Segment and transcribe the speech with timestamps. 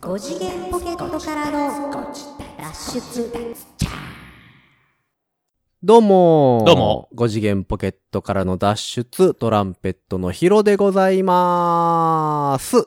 [0.00, 1.90] 5次元ポケットからの
[2.56, 3.56] 脱出
[5.82, 7.08] どうもどうも。
[7.16, 12.86] 5次元ポケットからの脱出、トランペットのヒロでございまーす。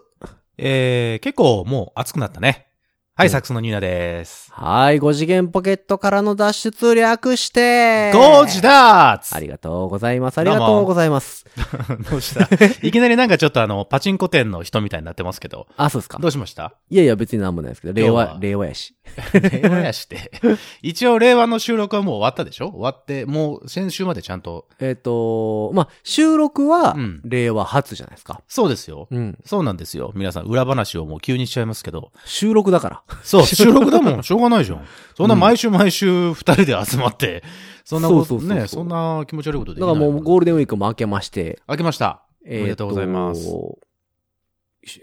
[0.58, 2.73] えー、結構もう暑くなったね。
[3.16, 4.52] はい、うんサックスのニーナです。
[4.54, 10.40] はい、5次元ポケットからの脱出略して、ゴージダーツありがとうございます。
[10.40, 11.46] ありがとうございます。
[12.10, 12.50] どうした？
[12.82, 15.68] いきなりなんかちょっとあの、パチンコ店の人みたいになってますけど。
[15.78, 16.28] あ、そうですかど。
[16.28, 16.74] うしました？
[16.90, 18.96] いやいや、別になんもないですけど、令和、令和やし。
[19.62, 20.32] 令和やして。
[20.82, 22.70] 一応令和の収録はもう終わったでしょ？
[22.70, 24.68] 終わって、もう先週までちゃんと。
[24.80, 28.42] えっ、と、まあ、収録はうん、令和初じゃないですか。
[28.48, 29.08] そうですよ。
[29.12, 29.38] うん。
[29.46, 30.12] そうなんですよ。
[30.16, 32.12] 皆さん、裏話をもう急にしちゃいますけど。
[32.26, 33.04] 収録だから。
[33.24, 34.24] そう、 収録だもん。
[34.24, 34.86] しょうがないじゃん。
[35.16, 37.44] そんな毎週毎週二人で集まって、
[37.86, 39.96] そんなことそうそうそんな気持ち悪いことできだない。
[39.96, 42.24] からもうゴールデンウィークも明けまして、開けました。
[42.46, 43.48] えーおめでとうございます。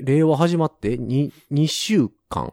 [0.01, 2.53] 令和始まって？2、2週間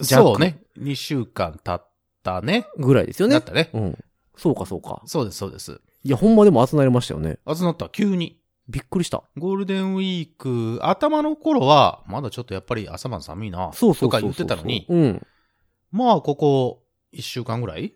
[0.00, 0.62] そうね。
[0.78, 1.90] 2週間経っ
[2.22, 2.66] たね。
[2.78, 3.34] ぐらいですよね。
[3.34, 3.70] だったね。
[3.72, 3.98] うん。
[4.36, 5.02] そうかそうか。
[5.06, 5.80] そうです、そうです。
[6.02, 7.38] いや、ほんまでも集まりましたよね。
[7.46, 8.40] 集まった、急に。
[8.68, 9.22] びっくりした。
[9.36, 13.70] ゴールデンウィーク、頭の頃は、まだちょっとやっぱり朝晩寒いな。
[13.74, 14.08] そうそう。
[14.08, 15.26] とか言ってたのに、うん。
[15.92, 17.94] まあ、ここ、1週間ぐらい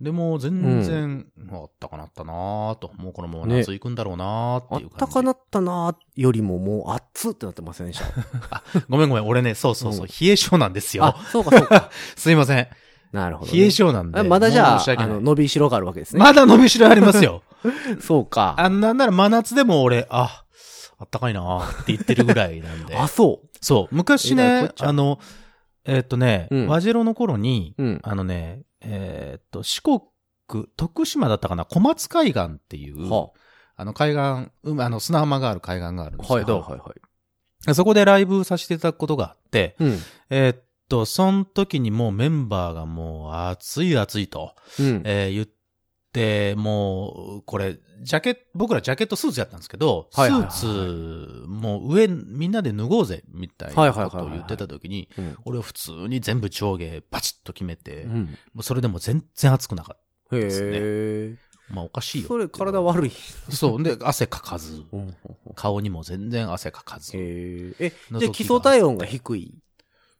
[0.00, 2.90] でも、全然、あったかなったなぁと。
[2.98, 4.94] もうこのまま夏行くんだろうなぁってあいう感じ。
[4.96, 8.00] ったかなったなーよりももう熱ってなってませんでし
[8.50, 8.62] た？
[8.90, 11.90] ごめんごめん、俺ね、そうそうそう、うん冷え性なんですよあ。、そうかそうか。
[12.14, 12.68] すいません。
[13.12, 13.58] なるほど、ね。
[13.58, 14.20] 冷え性なんで。
[14.20, 16.20] あまだじゃあ、あの、伸びしろがあるわけですね。
[16.20, 17.42] まだ伸びしろありますよ。
[18.00, 18.54] そうか。
[18.58, 20.44] あんなんなら真夏でも俺、あ、
[20.98, 22.96] あったかいなーって言ってるぐらいなんで。
[22.98, 23.94] あ、そそう。
[23.94, 25.18] 昔ねあの、
[25.86, 27.82] えーっとね、うん和白の頃に、う。
[27.82, 28.00] うん。
[28.02, 30.00] あのね、えーっと、四国、
[30.76, 33.30] 徳島だったかな、小松海岸っていう、は
[33.76, 36.94] あの海岸、うんあの砂浜がある海岸があるんですはいけど、はいはいは
[37.68, 37.74] い。
[37.74, 39.98] そこでライブさせていただくことがあって、うん。
[40.30, 45.02] えーっと、その時にもうメンバーがもう暑い暑いと、うん。
[45.04, 45.55] えー言って、
[46.56, 50.66] もう、これ、ジャケット、僕らジャケットスーツやったんですけど、スーツ、
[51.48, 55.36] もう上、みんなで脱ごうぜ、みたいはいなはいはいはいことを言ってた時に、うん。
[55.44, 58.38] 俺は普通に全部上下バチッと決めて、もうん。
[58.56, 61.38] うそれでも全然暑くなかっへですね。
[61.68, 62.28] まあおかしいよ。
[62.28, 63.10] それ体悪い。
[63.50, 63.82] そう。
[63.82, 65.16] で、汗かかず、 うん
[65.54, 67.16] 顔にも全然汗かかず。
[67.16, 67.86] へえ。
[67.86, 69.58] え、の時がじゃあ基礎体温が低い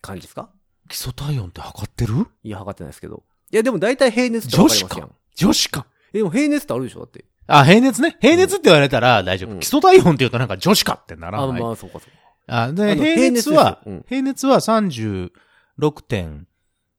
[0.00, 0.50] 感じですか？
[0.88, 2.26] 基礎体温って測ってる？
[2.42, 3.22] いや、測ってないですけど。
[3.52, 5.10] いや、でも大体平熱ってわかりますやん。
[5.36, 5.86] 女子か。
[6.12, 7.24] え、でも平熱ってあるでしょだって。
[7.46, 8.16] あ、平熱ね。
[8.20, 9.52] 平熱って言われたら大丈夫。
[9.52, 11.62] うん基礎体温って言うとなんか女子かってならあ、ない。
[11.62, 12.62] まあ、そうかそうか。
[12.62, 14.60] あ、で、平熱は、平熱ですようん平熱は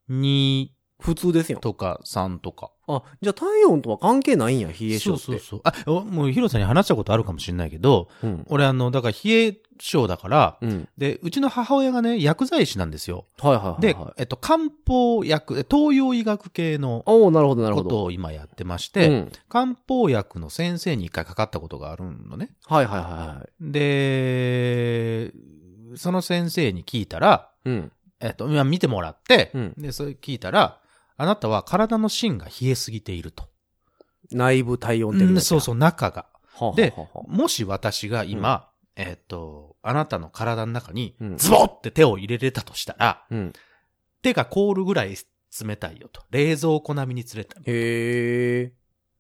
[0.10, 0.68] 36.2
[1.00, 1.60] 普通ですよ。
[1.60, 2.72] とか3とか。
[2.88, 5.00] あ、じゃあ体温とは関係ないんや、冷え性って。
[5.00, 5.62] そうそうそう。
[5.64, 8.46] あ、おもうヒロさんに話したことあるかもしれないけど、うん。
[8.50, 10.90] 俺あの、だから冷え性だから、うん。
[10.98, 13.26] で、うちの母親がね、薬剤師なんですよ。
[13.40, 17.90] はいはいはい、ではい。、えっと、漢方薬、え東洋医学系のおおなるほどなるほど。
[17.90, 19.32] ことを今やってまして、うん。
[19.50, 22.52] 漢方薬の先生に一回かかったことがあるのね。
[22.66, 23.72] はいはいはいはい。
[23.72, 25.34] で、
[25.96, 27.92] その先生に聞いたら、うん。
[28.20, 30.80] えっと、今見てもらって、うんで、それ聞いたら、
[31.18, 33.46] あなたは体の芯が冷えすぎていると。
[34.32, 35.32] 内部体温的な。
[35.32, 36.28] うんそうそう、中が。
[36.54, 43.54] はあはあではあはあもし私が今、えっと、あなたの体の中にうん、ズボって手を入れれたとしたら、うん。
[44.22, 45.16] 手が凍るぐらい
[45.60, 46.22] 冷たいよと。
[46.30, 47.64] 冷蔵庫並みに冷たい。
[47.66, 48.74] へえ。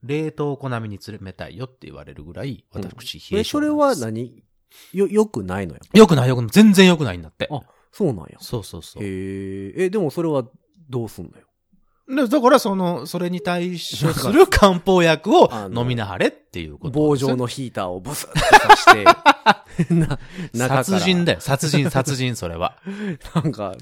[0.03, 4.43] 冷凍庫並みに冷たいよって言われるぐらい、うん私、冷ええ、それは何？
[4.93, 5.81] よ、よくないのよ。
[5.93, 6.51] よくないよくない。
[6.51, 7.47] 全然よくないんだって。
[7.49, 8.37] あそうなんや。
[8.39, 9.03] そうそうそう。
[9.03, 9.85] へえ。
[9.85, 10.43] え、でもそれは
[10.89, 11.46] どうすんのよ？
[12.07, 16.91] でだから、その、それに対処する漢方薬を飲みなはれっていうこと。
[16.91, 20.07] 棒状のヒーターをブスッと刺して、 な、
[20.53, 20.83] 中から。
[20.83, 21.41] 殺人だよ。
[21.41, 22.77] 殺人、殺人、それは。
[23.35, 23.75] なんか、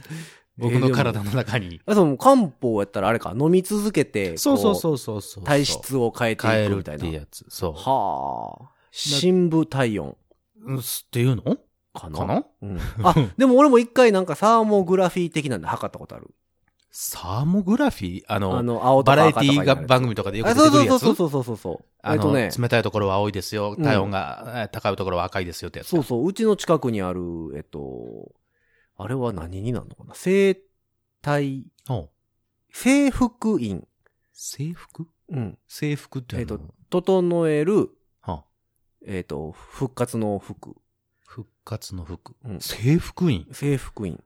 [0.58, 1.82] 僕の体の中に。
[1.86, 4.76] あ、その漢方やったらあれか、飲み続けて、そうそうう。
[4.76, 5.44] そうそうそう。
[5.44, 7.02] 体質を変えて変えるっいくみたいな。
[7.02, 7.46] ていうやつ。
[7.50, 7.74] そう。
[7.74, 8.72] はあ。
[8.92, 10.16] 深部体温
[10.66, 11.58] うんすっていうの？
[11.94, 12.46] かなかな？
[12.62, 12.80] うん。
[13.04, 16.34] あ、でも俺も一回なんかサーモグラフィー的なんで測ったことある。
[16.98, 18.24] サーモグラフィー？
[18.30, 21.02] あの、あの、青とバラエティーが番組とかでよくあ出てくるやつ？
[21.02, 21.86] そうそうそうそうそうそう。
[22.02, 23.76] あの、えっとね、冷たいところは青いですよ。
[23.78, 23.84] うん。
[23.84, 25.90] 体温がえー高いところは赤いですよってやつ。
[25.90, 27.20] そうそう、うちの近くにある、
[27.58, 28.32] えっと、
[28.98, 30.14] あれは何になるのかな？
[30.16, 30.58] 生
[31.22, 32.08] 体、お
[32.72, 33.86] 制服院。
[34.32, 35.10] 制服？
[35.32, 35.58] うん。
[35.68, 37.90] 制服ってえっと、整える、
[38.22, 38.46] は
[39.06, 40.78] えっと、復活の服。
[41.28, 42.38] 復活の服。
[42.46, 42.62] うん。
[42.62, 43.46] 制服院？
[43.52, 44.24] 制服院。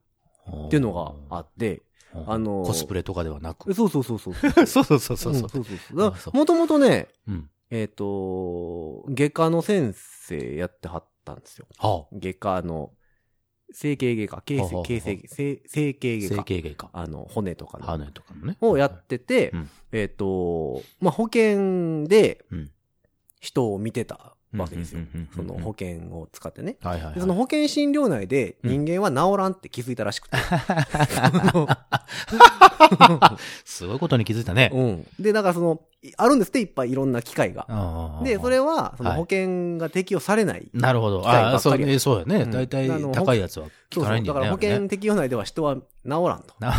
[0.47, 1.81] っていうのがあって、
[2.13, 3.73] あのコスプレとかではなく。
[3.73, 4.33] そうそうそうそう。
[4.65, 5.49] そうそうそうそうそう。
[5.49, 7.49] そうそうもともとね、うん。
[7.71, 11.67] えっ、と、外科の先生やってはったんですよ。
[11.77, 12.91] は外科の、
[13.71, 16.43] 整形外科、形成、形成、整整形外科。
[16.43, 16.89] 形外科。
[16.93, 17.85] あの、骨とかの。
[17.85, 18.57] 羽とかもね。
[18.61, 22.71] をやってて、うんえっ、と、まあ、保険でうん
[23.39, 25.01] 人を見てたわけですよ。
[25.35, 26.77] その保険を使ってね。
[26.81, 27.13] はいはい、はい。
[27.15, 30.37] でその保険診療内で人間は治らんって気づいたらしくて。
[33.65, 34.71] すごいことに気づいたね。
[34.73, 35.07] うん。
[35.19, 38.21] で、だからその、いあるんですって、いっぱいいろんな機械が。
[38.23, 40.69] で、それは、そのはい保険が適用されない。
[40.73, 41.27] なるほど。
[41.27, 42.43] ああ、そうね、そうやね。
[42.43, 43.67] うん大体高いやつは。
[43.93, 44.41] 効かないんだよね。
[44.41, 46.53] だから保険適用内では人は治らんと。
[46.59, 46.73] な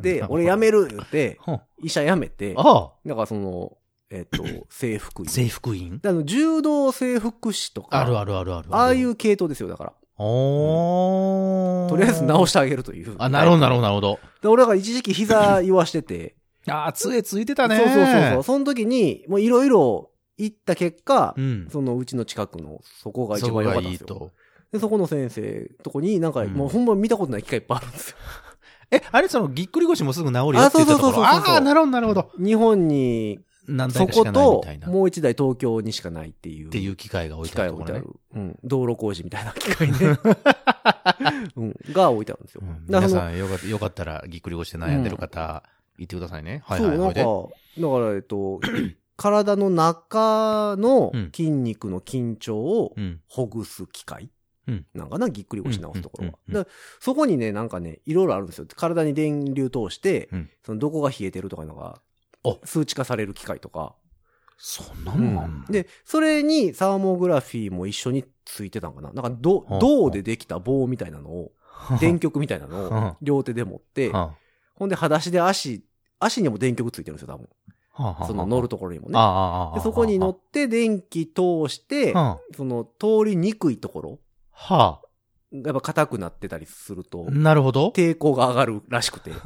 [0.00, 1.38] で、俺辞める言って、
[1.82, 3.76] 医者辞めて、ああ、だからその、
[4.12, 5.28] えっ、と、 制服医。
[5.28, 5.98] 制服員？
[5.98, 8.68] であの、柔道整復師とか、あるあるあるある。
[8.70, 9.92] ああいう系統ですよ、だから。
[10.18, 11.88] おー。
[11.88, 13.16] とりあえず直してあげるという。
[13.18, 14.18] あ、なるほど、なるほど、なるほど。
[14.42, 16.36] で俺が一時期膝言わしてて、
[16.68, 17.76] ああ、杖ついてたね。
[17.76, 18.42] そうそうそうそう。
[18.42, 21.68] その時に、もういろいろ行った結果、うん。
[21.72, 24.06] そのうちの近くの、そこが一番良かったんですよ。
[24.06, 24.30] いいと。
[24.72, 28.16] で、そこの先生とこになんか、うんもうほんま見たことない機械いっぱいあるんですよ。
[28.92, 30.86] え、あれその、ぎっくり腰もすぐ治るよって言ってたところ。
[30.86, 32.30] あそうそうそうそうそうああ、なるほど、なるほど。
[32.38, 34.88] 日本に、そ何台かしかないことみたい、な。
[34.88, 36.70] っもう一台東京にしかないっていう。
[36.70, 38.20] ていう機械が置い機てあるね械置いてある。。
[38.34, 38.58] うん。
[38.64, 40.18] 道路工事みたいな機械ね。
[41.56, 41.76] うん。
[41.92, 42.62] が置いてあるんですよ。
[42.64, 45.62] うん皆さんよかった、よかったら、ぎっくり腰で悩んでる方、
[45.98, 46.62] 言ってくださいね。
[46.64, 46.98] はいそう、はい。
[46.98, 48.60] なんか、だから、えっと、
[49.16, 53.20] 体の中のうん筋肉の緊張をうん。
[53.28, 54.30] ほぐす機械
[54.68, 56.66] うんなんかな、ぎっくり腰直すところは。
[57.00, 58.66] そこにね、なんかね、いろいろあるんですよ。
[58.74, 62.11] 体に電流通して、うんそのどこが冷えてるとかいうのがお、
[62.64, 63.94] 数値化される機械とか。
[64.64, 65.66] そんなのあんの？
[65.66, 69.12] で、それにサーモグラフィーも一緒についてたんかな。
[69.12, 71.52] なんか、銅でできた棒みたいなのを、
[71.98, 73.10] 電極みたいなのはあ。
[73.12, 74.34] を両手で持って、は
[74.74, 75.84] ほんで裸足で足、
[76.20, 77.48] 足にも電極ついてるんですよ、多分。
[78.26, 79.18] その乗るところにもね。
[79.74, 84.18] でそこに乗って電気通して、はその通りにくいところ、
[84.68, 84.74] あ。
[84.74, 85.01] は
[85.52, 87.88] やっぱ硬くなってたりするとあ。、なるほど。
[87.88, 89.30] 抵抗が上がるらしくて。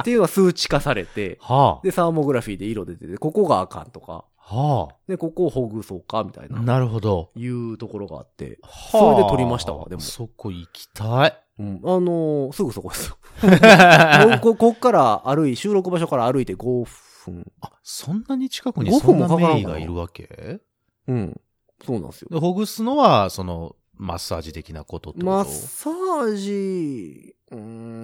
[0.00, 4.56] っていうのが数値化されて、はで、サーモグラフィーで色出てて、ここがあかんとか、あ。
[4.56, 6.52] はで、ここをほぐそうか、みたいあ。
[6.54, 7.30] な、なるほど。
[7.34, 8.58] いうところがあって、
[8.92, 11.40] そそれで撮りましたわでもそこ行きたい。
[11.58, 13.16] うん、あのーすぐそこですよ。
[14.42, 17.50] ここっから歩い、収録場所から歩いて5分。
[17.60, 20.60] あ、そんなに近くに5そんな分もかからんかな名医がいるわけ？
[21.06, 21.40] うん。
[21.84, 22.28] そうなんですよ。
[22.30, 25.30] でほぐすのは、その、マッサージ的なことってこと？
[25.30, 27.36] マッサージ、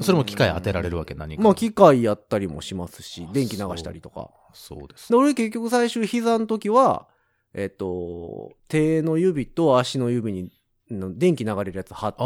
[0.05, 1.15] それも機械当てられるわけ？
[1.15, 1.43] 何か。
[1.43, 4.31] まあ、機械やったりもしますしあ、電気流したりとか。
[4.53, 5.09] そうです。
[5.11, 7.09] で、俺結局最終膝の時は、
[7.53, 10.51] えっと、手の指と足の指に
[10.91, 12.23] の電気流れるやつ貼って、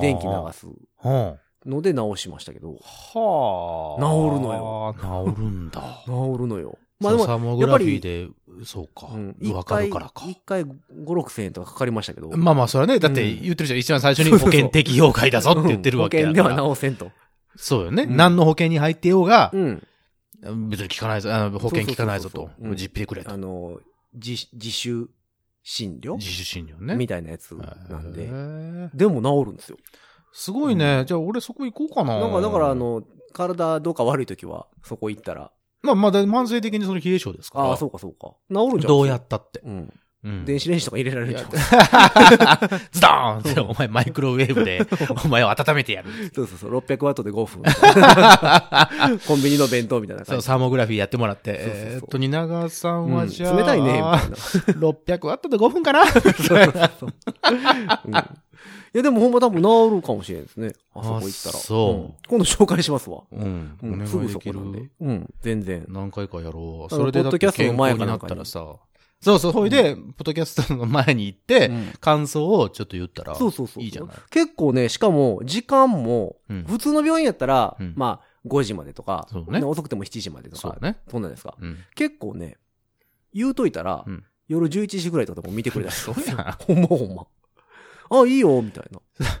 [0.00, 0.66] 電気流す
[1.04, 1.38] うん。
[1.66, 4.00] ので直しましたけど、はあ。
[4.00, 4.94] 治るのよ。
[5.34, 6.02] 治るんだ。
[6.06, 6.78] 治るのよ。
[7.00, 8.28] ままあ、あでも、サーモグラフィーで、
[8.64, 9.08] そうか。
[9.12, 10.26] うん、わかるからか。
[10.28, 12.28] 一回5、6千円とかかかりましたけど。
[12.36, 13.78] まあまあ、それはね、だってうん言ってるじゃん。
[13.78, 16.42] 一番最初に保険適用外だぞって言ってるわけやから。
[16.42, 17.10] 保険では治せんと。
[17.56, 18.02] そうよね。
[18.02, 19.82] うん何の保険に入ってようがう、ん。
[20.68, 23.36] 別に効かないぞ、あの保険効かないぞと実費でくれとあ。
[23.36, 23.78] の、
[24.14, 25.08] 自、自主
[25.62, 26.16] 診療？
[26.16, 26.96] 自主診療ね。
[26.96, 28.28] みたいなやつなんへで。
[28.28, 29.78] ーでも治るんですよ。
[30.32, 31.04] すごいね。
[31.06, 32.18] じゃあ俺そこ行こうかな。
[32.20, 33.02] なんか、だからあ、の、
[33.32, 35.50] 体どうか悪い時は、そこ行ったら、
[35.82, 37.64] まあまだ慢性的にその冷え性ですから。
[37.66, 38.32] ああ、そうかそうか。
[38.50, 38.88] 治るんじゃん。
[38.88, 39.60] どうやったって。
[39.64, 39.92] うん。
[40.22, 41.48] うん電子レンジとか入れられるじゃん。
[42.92, 44.86] ズドーンって、お前マイクロウェーブで、
[45.24, 46.10] お前を温めてやる。
[46.34, 47.62] そうそうそう、600ワットで5分。
[49.26, 50.46] コンビニの弁当みたいなそう、感じ。
[50.46, 51.58] サーモグラフィーやってもらって。
[51.58, 54.18] そうそうそうえーっと、蜷川さんうんはじゃあ、冷たいね、みたいな。
[54.18, 56.02] 600ワットで5分かな？
[56.02, 56.04] う
[58.10, 58.16] んい
[58.92, 60.72] や、でもほんま多分治るかもしれないですね。
[60.94, 61.58] あそこ行ったら。
[61.58, 63.22] あそうん今度紹介しますわ。
[63.32, 63.78] うん。
[63.82, 64.88] おうん、願すぐいでそこなんで。
[65.00, 65.84] うん、全然。
[65.88, 66.94] 何回かやろう。
[66.94, 68.76] それでだってポッドキャストの健康になったらさ。
[69.22, 73.82] そうそう、ほいで、ポッドキャストの前に行って、うん感想をちょっと言ったら、そうそうそう。
[73.84, 74.16] いいじゃない？
[74.30, 80.96] 結構ね、しかも、時間も、うん普通の病院やったら、うんまあ、5時までとか、そうね遅くても7時までとか、そうね。
[81.10, 81.54] そんなんですか？
[81.60, 81.76] うん。
[81.94, 82.56] 結構ね、
[83.34, 86.14] 言うといたら、うん夜11時ぐらいとかでも見てくれたりする
[86.66, 87.24] ほんまほんま。
[88.10, 89.00] あ、いいよ、みたいな。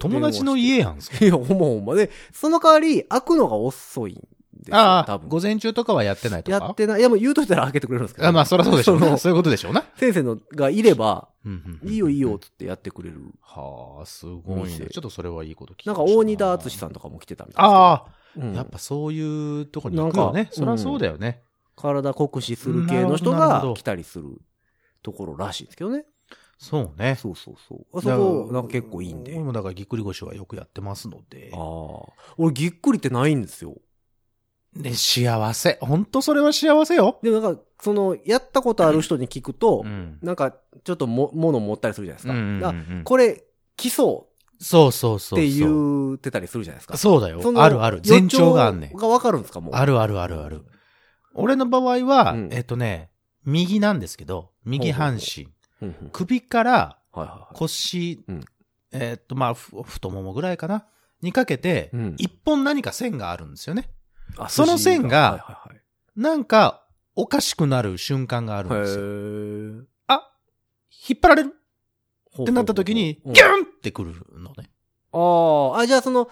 [0.00, 1.94] 友達の家やん、それいや、ほんまほんま。
[1.94, 4.20] で、その代わり、開くのが遅いんで
[4.66, 5.28] すよ、ああ、多分。
[5.28, 6.58] 午前中とかはやってないとか？
[6.58, 7.00] やってない。
[7.00, 8.28] いや、もう言うといたら開けてくれるんですけど。
[8.28, 9.16] あまあ、そりゃそうでしょうね。
[9.16, 9.84] そういうことでしょうな。
[9.96, 13.20] 先生のがいれば、うんうんいいよいいよ、つってやってくれる。
[13.40, 14.62] はあ、すごいね。
[14.64, 18.04] 店ちょっとそれはいいこと聞きなんか、大仁田敦さんとかも来てたみたいですけどああ、
[18.38, 20.46] うんやっぱそういうとこに行くよねなん。
[20.46, 21.42] かそりゃそうだよね。
[21.76, 24.38] 体酷使する系の人が来たりする
[25.02, 26.04] ところらしいですけどね。
[26.58, 27.16] そうね。
[27.16, 27.98] そうそうそう。
[27.98, 29.32] あそこ、なんか結構いいんで。
[29.32, 31.56] 俺もだからぎっくり腰はよくやってますのであ。
[31.56, 32.12] あ。
[32.38, 33.76] 俺、ぎっくりってないんですよ。
[34.74, 35.78] で、幸せ。
[35.80, 37.18] ほんとそれは幸せよ。
[37.22, 40.18] でもなんか、その、やったことある人に聞くと、ん。
[40.22, 42.32] なんか、ちょっとも、物持ったりするじゃないですか。
[42.32, 43.44] うんうんうんこれ、
[43.76, 46.96] 来そそうそうそうって言ってたりするじゃないですか。
[46.96, 48.00] そうだよあるある。
[48.06, 49.74] 前兆があんねんがわかるんですかもう。
[49.74, 50.64] あるあるあるある。
[51.34, 53.10] 俺の場合は、うんえっとね、
[53.44, 55.48] 右なんですけど、右半身。
[56.12, 56.98] 首から。
[57.54, 58.44] 腰、うん
[58.92, 60.86] えっと、まあ、ふ太ももぐらいかな？
[61.22, 63.88] にかけてうん、一本何か線があるんですよね。
[64.36, 65.62] あその線が
[66.14, 68.80] なんか、おかしくなる瞬間があるんはい。
[68.82, 69.86] ですよ。
[70.08, 70.30] あ
[71.08, 71.54] 引っ張られる？
[72.42, 74.70] ってなった時に、うんギュンってくるのね。
[75.12, 76.28] ああ、あ、じゃあその、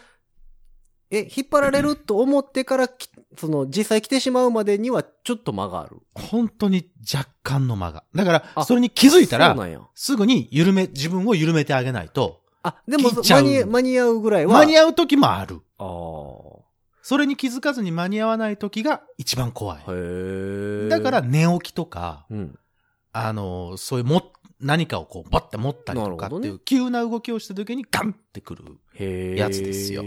[1.11, 3.09] え、引っ張られると思ってからき、
[3.39, 5.99] その、実際来てしまうまでにはちょっと間がある。
[6.15, 8.05] 本当に若干の間が。
[8.15, 9.57] だから、あそれに気づいたら。
[9.95, 14.59] すぐに緩め、自分を緩めてあげないと、あ、でも間に、間に合うぐらいは。
[14.59, 15.61] 間に合う時もある。
[15.79, 16.65] ああ。
[17.03, 19.79] それに気づかずに間に合わない時が一番怖い。
[19.81, 20.89] へえ。
[20.89, 22.59] だから、寝起きとか、うん。
[23.13, 28.65] あの、そういうも、何かをこう、バッて持ったりとかっていう、急な動きをした時にガンってくる。
[29.37, 30.03] やつですよ。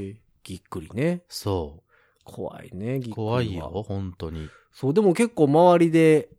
[0.48, 1.24] ぎっくりね。
[1.28, 1.84] そ
[2.24, 3.14] 怖いね、ぎっくり。
[3.14, 4.48] 怖いよ、本当に。
[4.72, 6.30] そう、でも結構周りで、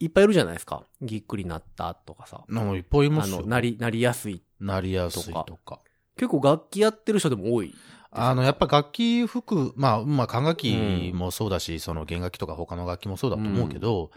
[0.00, 0.82] いっぱいいるじゃないですか。
[1.00, 2.42] ぎっくりなったとかさ。
[2.48, 3.46] なんかいっぱいいますよ。
[3.46, 4.42] なり、なりやすい。
[4.58, 5.80] なりやすいととか。
[6.16, 7.72] 結構楽器やってる人でも多い。
[8.10, 14.10] あの、やっぱ楽器服、まあ、まあ、管楽器もそうだし、その弦楽器とか他の楽器もそうだと思うけど、やっ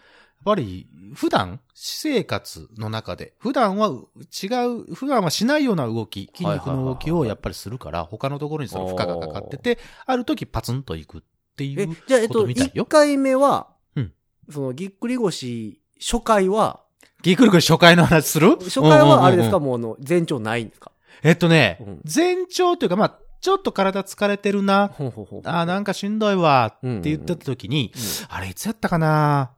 [0.43, 11.21] ぱり、普段、私生活の中で、普段は違う、普段はしないような動き、筋肉の動きをやっぱりするから、他のところにその負荷がかかってて、ある時パツンといくっ
[11.55, 12.85] ていえう、じゃあ、えっ、ことみたい1よ。
[12.85, 14.13] 回目は、うん。
[14.49, 16.81] そのぎっくり腰、初回は、
[17.21, 18.57] ぎっくり腰初回の話する？
[18.57, 19.73] 初回はあれですか、うんうん。
[19.73, 20.91] うんもうあの、前兆ないんですか？
[21.23, 22.01] えっとね、うん。
[22.03, 25.41] 前兆というか、まあ、ちょっと体疲れてるな、ほうほうほう。
[25.45, 28.01] あーなんかしんどいわ、って言ってた時に、うん。
[28.35, 29.51] あれ、いつやったかな？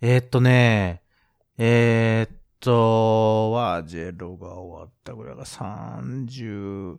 [0.00, 1.02] えーっとね、
[1.56, 6.96] えーっと、ワジェロが終わったぐらいが30、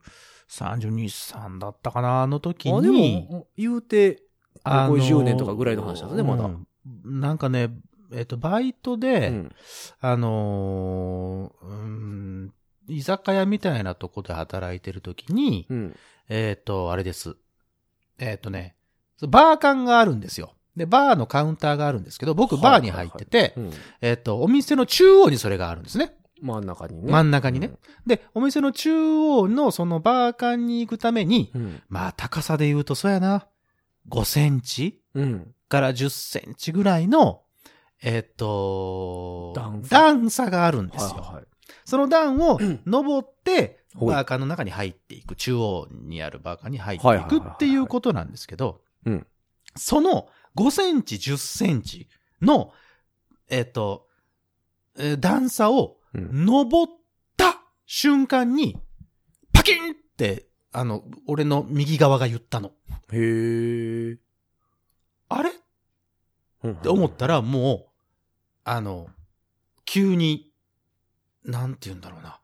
[0.49, 4.21] 32、3だったかなあの時あ、でに、も、言うて、
[4.63, 6.67] あのここ10年とかぐらいの話なんですねまだうん
[7.05, 7.69] なんかね、
[8.11, 9.55] えーっと、バイトうで、ん。
[9.99, 12.53] あのーうん、
[12.87, 15.95] 居酒屋みたいなとこで働いてる時に、うん。
[16.29, 17.35] えっ、と、あれです。
[18.17, 18.75] えっ、とね、
[19.21, 20.53] バー館があるんですよ。
[20.79, 23.71] で、バーのカウンターがあるんですけど、僕はいバーに入ってて、うん。
[24.01, 26.15] えっ、と、お店の中央にそれがあるんですね。
[26.41, 27.11] 真ん中にね。
[27.11, 27.73] 真ん中にね。
[28.07, 31.81] で、お店の中央のそのバー館に行くために、うん。
[31.89, 33.45] まあ高さで言うとそうやな、
[34.09, 35.53] 5センチうん。
[35.67, 37.41] から10センチぐらいの、
[38.01, 39.53] えっ、と
[39.89, 41.09] 段差があるんですよ。
[41.09, 41.43] はいはい。
[41.83, 49.27] その段を登って、ほいバーカーの中に入っていく、中央にあるバーカーに入ってはいくっていうことなんですけどうん、
[49.75, 52.07] その5センチ、10センチ
[52.41, 52.73] の、
[53.49, 54.07] えっ、と、
[54.97, 56.45] えー段差をうん。
[56.45, 56.93] 登っ
[57.37, 58.77] た瞬間に、
[59.53, 62.71] パキンって、あの、俺の右側が言ったの。
[63.11, 64.17] へえ。
[65.29, 65.49] あれ？
[65.49, 67.85] っって思ったら、もう、
[68.63, 69.07] あの、
[69.85, 70.51] 急に、
[71.45, 72.39] なんて言うんだろうな。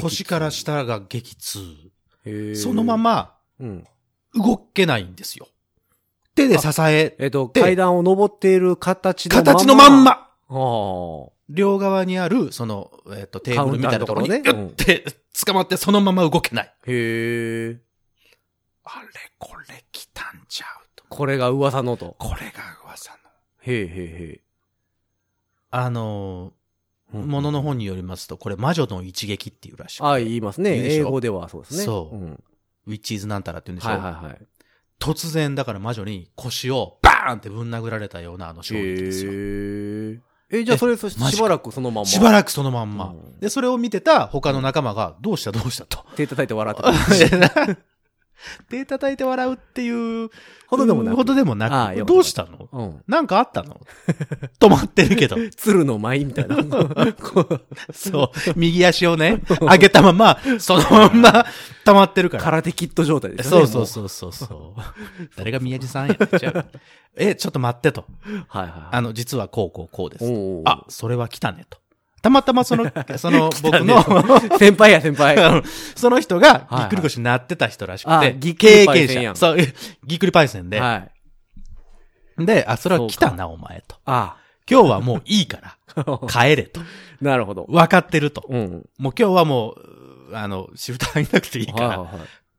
[0.00, 1.58] 腰から下が激痛。
[2.56, 3.84] そのま、まうん。
[4.34, 5.48] 動けないんですよ。
[6.34, 9.52] 手で支え、えっと、で階段を登っている形のまま。
[9.52, 11.34] 形のまんま、ああ。
[11.48, 15.04] 両側にある、その、えっ、と、テーブルみたいなところに、ねギュッて
[15.44, 16.74] 捕まってそのまま動けない。
[16.86, 17.78] へえ。
[18.84, 21.04] あれ、これ来たんちゃうと。
[21.08, 22.16] これが噂のと。
[22.18, 23.18] これが噂の。
[23.60, 24.40] へえへえ
[25.70, 26.52] あの
[27.12, 27.20] へえ。
[27.20, 30.04] ー、ものの本によりますと、これ魔女の一撃っていうらしくて。
[30.04, 30.70] ああ、言いますね。
[30.76, 31.84] 英語ではそうですね。
[31.84, 32.44] そううん。
[32.86, 34.46] ウィッチーズなんたらって言うんでしょ、はいはいはい。
[35.00, 39.32] 突然、だから魔女に腰をバーンってぶん殴られたようなあの衝撃ですよ。
[39.32, 39.34] へ
[40.14, 40.60] え。
[40.60, 42.06] え、じゃあそれ、そしマジかしばらくそのまんま。
[42.06, 43.10] しばらくそのまんま。
[43.10, 46.04] うんで、それを見てた他の仲間が、どうしたどうしたと。
[46.16, 47.78] 手叩いて笑ってた。
[48.68, 50.30] 手叩いて笑うっていう
[50.66, 51.16] ほどでもなく。
[51.16, 52.68] ほどでもなくああよかったどうしたの？
[52.72, 53.02] うん。
[53.06, 53.80] なんかあったの？
[54.60, 55.36] 止まってるけど。
[55.56, 56.56] 鶴の舞みたいな。
[57.14, 57.60] こう
[57.92, 58.52] そう。
[58.56, 61.46] 右足をね、上げたまま、そのまんま
[61.84, 62.42] 溜まってるから。
[62.42, 63.72] 空手キット状態ですそうよね。
[63.72, 64.80] そうそうそうそう。
[65.36, 66.14] 誰が宮地さんや？
[66.14, 66.66] ってちゃう。
[67.16, 68.02] え、ちょっと待ってと。
[68.02, 68.44] もう。
[68.48, 68.70] はいはい。
[68.96, 70.24] あの、実はこうこうこうです。
[70.24, 71.78] おうおうあ、それは来たねと。
[72.24, 74.02] たまたまその、 その僕の、
[74.58, 75.62] 先輩や先輩。
[75.94, 79.34] その人がはいぎっくり腰になってた人らしくあて、経験者。
[79.34, 79.58] そう、
[80.06, 80.80] ぎっくりパイセンで。
[80.80, 81.04] は
[82.38, 82.46] い。
[82.46, 83.96] で、あ、それは来たな、お前と。
[84.06, 84.36] あ
[84.68, 86.20] 今日はもういいから、あ。
[86.26, 86.80] 帰れと。
[87.20, 87.66] なるほど。
[87.68, 88.42] 分かってると。
[88.48, 88.88] うん。
[88.96, 92.08] もう今日はもう、あの、シフト入んなくていいか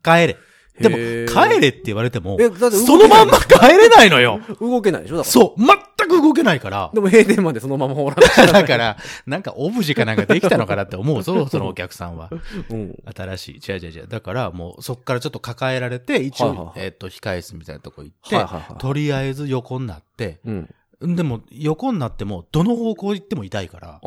[0.03, 0.19] ら。
[0.19, 0.37] 帰れ。
[0.79, 4.41] でも、帰れって言われても、え、だって動けないそのまんま帰れないのよ。
[4.59, 5.17] 動けないでしょ？
[5.17, 5.31] だから。
[5.31, 6.91] そう、全く動けないから。
[6.93, 8.15] でも閉店までそのままおら
[8.51, 12.29] だから、なんかオブジェかなんかできたのかなって思うぞ、 そのお客さんは。
[12.69, 12.95] うん。
[13.15, 13.71] 新しい。
[13.71, 14.07] 違う違う違う。
[14.07, 18.77] だからもうそっからちょっと抱えられて、一応、はいはいはいえっ、と、控え室みたいなとこ行って、はいはいはい。
[18.77, 21.15] とりあえず横になって、うん。
[21.15, 23.89] でも横になっても、どの方向行っても痛いから。
[23.89, 23.99] ああ。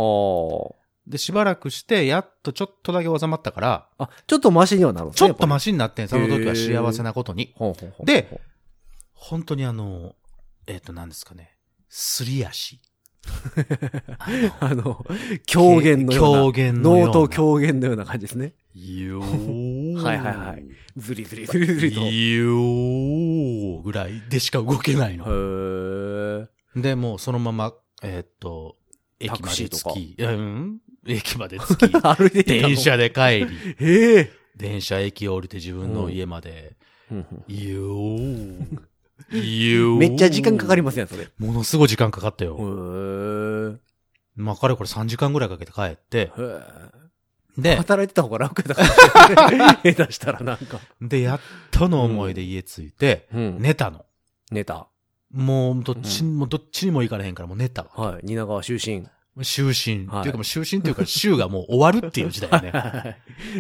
[1.09, 5.29] で、しばらくして、やっとちょっとだけ収まったから、あ、ちょっとマシにはなるんですね。
[5.29, 7.53] ちょっとマシシになってん、その時は幸せなことに。
[7.57, 8.41] ほうほうほうで、
[9.15, 10.15] 本当にあの、
[10.67, 11.57] えっ、と、何ですかね。
[11.89, 12.81] すり足。
[14.61, 15.05] あの、
[15.47, 16.43] 狂言のような。
[16.43, 18.55] 狂言のような脳と狂言のような感じですね。
[18.75, 20.03] よー。
[20.03, 20.65] はいはいはい。
[20.97, 22.01] ずりずりずりずりと。
[22.03, 25.25] へよーぐらいでしか動けないの。
[25.27, 26.49] ー。
[26.77, 27.73] で、もうそのまま、
[28.03, 28.77] えーっと、
[29.21, 30.81] 駅まで着き、うん
[31.15, 32.77] 駅まで着き、 歩いて電。
[32.77, 33.47] 車で帰り、
[33.79, 34.33] へえ。
[34.57, 36.77] 電車駅降りて自分の家まで、
[37.11, 38.81] うんよー。
[39.33, 39.99] よー。
[39.99, 41.25] めっちゃ時間かかりますやん、それ。
[41.25, 42.57] へものすごい時間かかったよ。
[42.59, 43.79] ー。
[44.37, 47.09] まあ、かれこれ3時間ぐらいかけて帰って、へー
[47.59, 49.77] で、働いてた方が楽やったかもしれない。
[49.95, 50.81] 下手したらなんか。
[51.01, 51.41] で、やっ
[51.73, 53.59] との思いで家着いて、うん。
[53.59, 54.07] 寝たの。
[54.53, 54.87] 寝た。
[55.33, 58.11] もう、どっちにも、どっちにも行かれへんから、もう寝たわ。
[58.13, 58.27] はい。
[58.27, 59.07] 蜷川終身。
[59.43, 60.07] 就寝。
[60.07, 62.71] はいっていうかもう就寝っていうか、 週がもう終わるっていう時代よね。
[62.79, 63.17] はい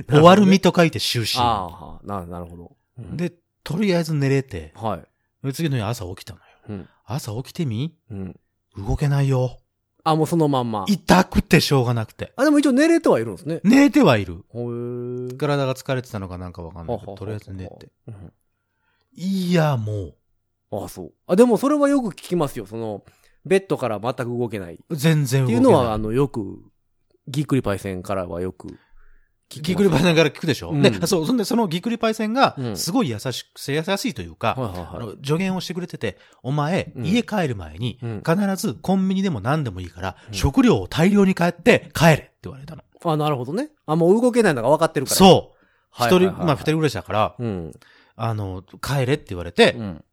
[0.08, 1.26] 終わる身と書いて就寝。
[1.42, 2.76] ああ、な、なるほど。
[2.98, 3.32] うん、で、
[3.62, 5.46] とりあえず寝れて、はい。
[5.46, 6.44] で次の日朝起きたのよ。
[6.68, 6.88] うん。
[7.04, 8.40] 朝起きてみうん。
[8.76, 9.58] 動けないよ。
[10.04, 10.84] あ、もうそのまんま。
[10.88, 12.32] 痛くてしょうがなくて。
[12.36, 13.60] あ、でも一応寝れてはいるんですね。
[13.62, 14.44] 寝れてはいる。
[15.38, 17.90] 体が疲れてたのかなんかわかんないけど、とりあえず寝て。
[18.06, 18.32] うん
[19.20, 20.14] いや、も
[20.70, 21.12] ああ、そう。
[21.26, 22.66] あ、でもそれはよく聞きますよ。
[22.66, 23.02] その、
[23.48, 24.78] ベッドから全く動けない。
[24.90, 25.62] 全然動けない。
[25.62, 26.62] ていうのは、あの、よく、
[27.26, 28.70] ぎっくりパイセンからはよく聞
[29.50, 29.62] きます。
[29.62, 35.06] ギクリパイセンから聞くでしょ、うんで、そう、そんで、そのギクリパイセンがう、んすごい優しく、優しいというか、はいはいあはい。
[35.06, 42.82] の助言をしてくれてて、お前、うん家帰る前に、うん必ずコンビニでも何でもいいから、うん食料を大量に買って帰れって言われたの。
[43.04, 43.70] あ、なるほどね。
[43.86, 45.16] あ、もう動けないのが分かってるから。
[45.16, 45.58] そう。
[45.94, 47.72] 一はいはいはいはい人、まあ二人暮らしだから、うん。
[48.16, 50.04] あの、帰れって言われてう、ん。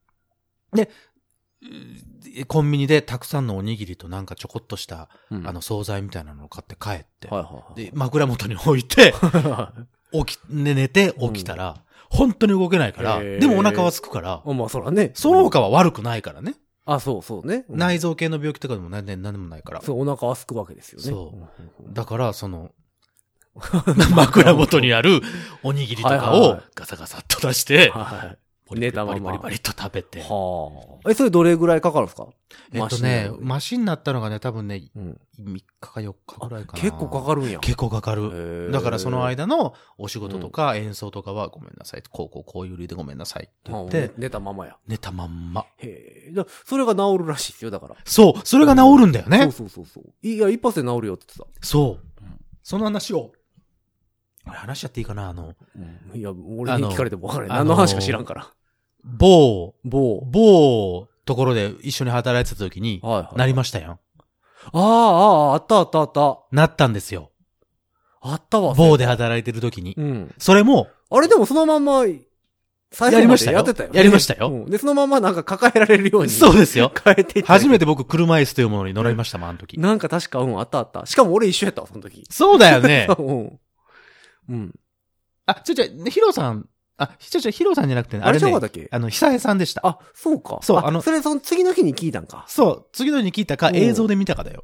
[2.48, 7.86] コンビニでたくさんのおにぎりとなんかちょこっとした、うんあの、惣菜みたいなのを買って帰って、はいはいはい。
[7.86, 9.74] で、枕元に置いて、あ、
[10.26, 11.78] 起き、ね、寝て起きたら、
[12.10, 15.12] 本当に動けないから、でもお腹は空くから、まあ、そらね。
[15.14, 16.56] その他は悪くないからね。
[16.86, 17.66] あ、そうそうね。
[17.68, 19.82] うん内臓系の病気とかでも何でもないから。
[19.82, 21.06] そう、お腹は空くわけですよね。
[21.06, 21.34] そ
[21.90, 22.72] うだから、その、
[24.14, 25.22] 枕元にある
[25.64, 28.36] おにぎりとかをはいはいはいガサガサっと出して、はポリ
[28.72, 30.04] 寝たままバリバリバリっと食べい。
[30.04, 30.22] て。
[30.22, 31.12] はあ。
[31.12, 32.28] え、それどれぐらいかかるんですか？
[32.74, 35.20] えっとね、マシになったのがね、多分ね、うん。
[35.40, 36.82] 3日か4日ぐらいかな。
[36.82, 37.60] 結構かかるんや。
[37.60, 38.72] 結構かかる。
[38.72, 42.04] だからその間のお仕事とか演奏とかはごめんなさい。
[42.10, 44.78] こうこうこういう理由でごめんなさいって言っあて、寝たままや。
[44.88, 45.66] 寝たまんま。
[45.78, 46.32] へえ。
[46.34, 47.96] だそれが治るらしいですよ、だから。
[48.06, 49.42] そう、それが治るんだよね。
[49.44, 50.28] そうそうそうそう。
[50.28, 52.40] いや、一発で治るよって言ってそううん。
[52.64, 53.32] その話を、
[54.48, 55.54] あれ話しちゃっていいかなあの、
[56.12, 56.18] た。
[56.18, 57.58] いや、俺に聞かれても分からない。
[57.58, 58.48] あの何の話か知らんから。
[59.06, 60.22] 某、某。
[60.26, 63.38] 某ところで一緒に働いてた時に、はいはい。
[63.38, 64.00] なりましたよ。
[64.74, 66.40] ああ、ああ、あったあったあった。
[66.52, 67.32] なったんですよ。
[68.22, 68.74] あったわ。
[68.74, 69.94] 某で働いてる時に。
[69.98, 70.36] うん。
[70.38, 72.04] それも、あれでもそのまんま、
[72.92, 73.98] 最やりましたよやってたよ、ね。
[73.98, 76.30] やりましたようんで、そのままなんか抱えられるように。
[76.30, 76.92] そうですよ。
[77.04, 77.54] 変えていった。
[77.54, 79.80] 初めて僕車椅子というものに乗られましたもん、あの時。
[79.80, 81.06] なんか確か、うん、あったあった。
[81.06, 82.24] しかも俺一緒やったわ、その時。
[82.30, 83.08] そうだよね。
[83.20, 83.60] うん。
[84.50, 84.76] うん。
[85.46, 89.82] あ、ちょちょ、ねヒロさん、あ、ちょちょ、ヒロさんじゃなくてね、あれねあの、久江さんでした。
[89.86, 90.60] あ、そうか。
[90.62, 92.46] そうあのそれその次の日に聞いたんか。
[92.48, 94.64] そう、次の日に聞いたかうん映像で見たかだよ。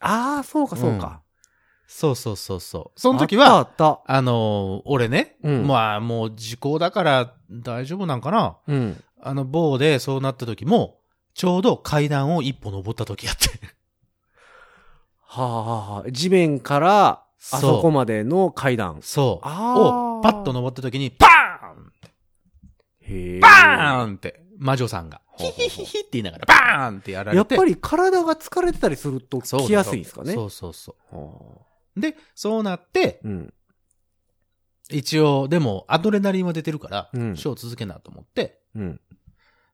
[0.00, 1.22] ああ、そうか、そうか。
[1.88, 3.00] そうそうそうそう。
[3.00, 8.58] その時は、あったあのー俺ね、うんまあもう時効だから大丈夫なんかな。
[8.66, 8.72] た。
[8.72, 9.04] うん。
[9.20, 11.00] あの、某でそうなった時も、
[11.34, 13.48] ちょうど階段を一歩登った時やって。
[15.22, 18.98] はあ、はあはあ、地面から、あそこまでの階段。
[19.02, 19.46] そう。
[19.48, 21.92] あーを、パッと登った時に、パーン
[23.02, 23.40] へえ。
[23.40, 27.54] バーンって、魔女さんが、ヒヒヒヒって言いながら、バーンってやられて。
[27.54, 30.34] やっぱり体が疲れてたりするとそう来やすいんですかね。
[30.34, 31.64] そうそうそは
[31.96, 32.00] う。
[32.00, 33.54] で、そうなってあ、うん。
[34.90, 39.00] 一応、でも、アドレナリンは出てるから、うんショー続けなと思って、うん。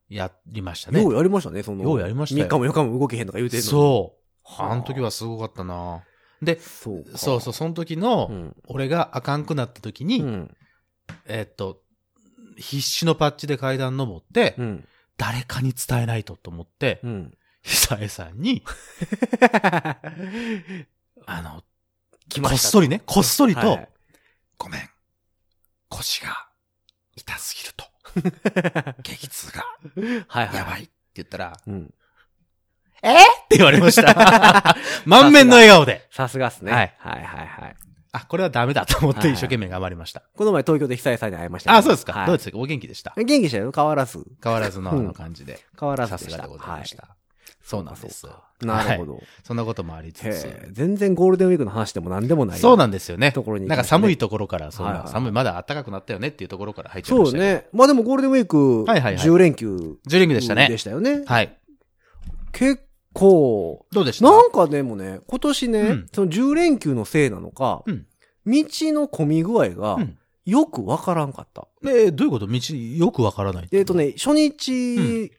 [0.08, 1.02] やりましたね。
[1.02, 1.82] ようやりましたね、その。
[1.82, 4.26] ようやりましたよ3日も4日も動けへんとか言うてんのにそう。
[4.44, 6.04] はああの時はすごかったな
[6.42, 7.18] で、そうか。
[7.18, 8.56] そうそう、その時の、うん。
[8.66, 10.56] 俺があかんくなった時に、うん。
[11.26, 11.82] えっと、
[12.56, 14.88] 必死のパッチで階段登って、うん。
[15.16, 17.32] 誰かに伝えないとと思って、うん。
[17.62, 18.62] 久江さんに、
[21.26, 21.62] あの、
[22.42, 23.88] こっそりね、こっそりと、はい
[24.58, 24.88] ごめん、
[25.90, 26.48] 腰が
[27.14, 27.84] 痛すぎると。
[29.02, 29.66] 激痛が。
[30.42, 31.92] やばいって言ったら、うん。
[33.02, 33.08] え？
[33.10, 33.16] ー、っ
[33.48, 34.76] て言われました。
[35.06, 36.06] 満面の笑顔で。
[36.10, 36.72] さすがっすね。
[36.72, 37.76] はいはいはいはい。
[38.12, 40.22] あ、これはダメだと思っはいて一生懸命頑張りました。
[40.36, 42.12] この前東京で久々さんに会いましたね、あ、そうですか。
[42.12, 42.58] はいどうですか？
[42.58, 43.12] お元気でした？
[43.16, 43.70] 元気でしたよ。
[43.74, 44.24] 変わらず。
[44.42, 45.60] 変わらずのあうんの感じで。
[45.78, 46.30] 変わらずでした。
[46.30, 47.02] さすがでございました。
[47.02, 47.16] はい
[47.62, 48.24] そうなんです。
[48.62, 49.20] なるほど。
[49.42, 50.44] そんなこともありつへつ。
[50.46, 52.58] え全然ゴールデンウィークの話でも何でもない。
[52.60, 53.32] そうなんですよね。
[53.32, 57.44] ところに行きなんか寒いところから、そんな、はいはい寒い、まだ暖かくなったよねっていうところから入っちゃいましたけど。
[57.44, 57.66] そうね。
[57.72, 60.78] まあでもゴールデンウィーク、はいはいはい10連休10連休でしたねで。
[60.78, 61.24] したよね。
[61.26, 61.58] はい。
[62.52, 62.85] 結
[63.18, 64.24] 構、どうでした？
[64.30, 68.06] なんかでもね、今年ね、うんその10連休のせいなのか、うん
[68.46, 71.66] 道の混み具合がうんよくわからんかった。
[71.82, 72.46] えーどういうこと？
[72.46, 73.94] 道よくわからないえっ、と。
[73.94, 75.32] ね、初日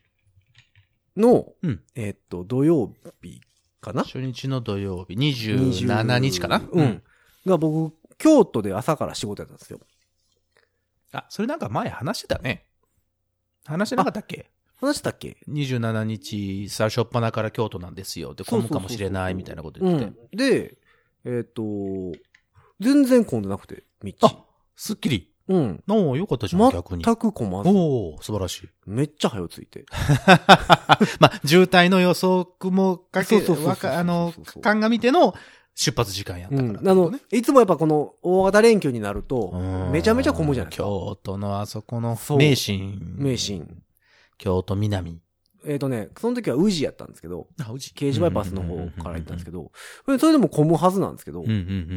[1.16, 3.40] の、うんえっ、と、土曜日
[3.80, 4.02] かな？
[4.04, 6.60] 初日の土曜日、27日かな？
[6.70, 7.02] うん。。
[7.46, 9.80] が僕、京都で朝から仕事やったんですよ。
[11.12, 12.66] あ、それなんか前話してたね。
[13.64, 14.50] 話してなかったっけ？
[14.80, 18.34] 話したっけ ?27 日、最初っ端から京都なんですよ。
[18.34, 20.12] で、混むかもしれないみたいなこと言ってて。
[20.12, 20.36] うん。
[20.36, 20.78] で、
[21.24, 21.62] えっ、と、
[22.80, 24.12] 全然混んでなくて、道。
[24.22, 24.44] あ、
[24.76, 25.32] すっきり。
[25.48, 25.82] うん。
[25.88, 27.02] おおよかったじゃん、逆に。
[27.02, 28.68] 全く混まず、おお素晴らしい。
[28.86, 29.86] めっちゃ早ついて。
[31.18, 35.34] まあ、渋滞の予測もかけ、そうそうそうそうわかあの、鑑みての
[35.74, 36.88] 出発時間やったうから、ん。
[36.88, 40.84] あの、いつもやっぱこの大型連休になるとう、んめちゃめちゃ混むじゃないですか。
[40.84, 42.98] 京都のあそこの名神。
[43.16, 43.64] 名神。
[44.38, 45.20] 京都南。
[45.66, 49.72] えっ、とね、その時は宇治やったんですけど、あ、うち刑事バイパスの方から行ったんですけど。
[50.06, 51.54] ど、それでも混むはずなんですけど、うんうん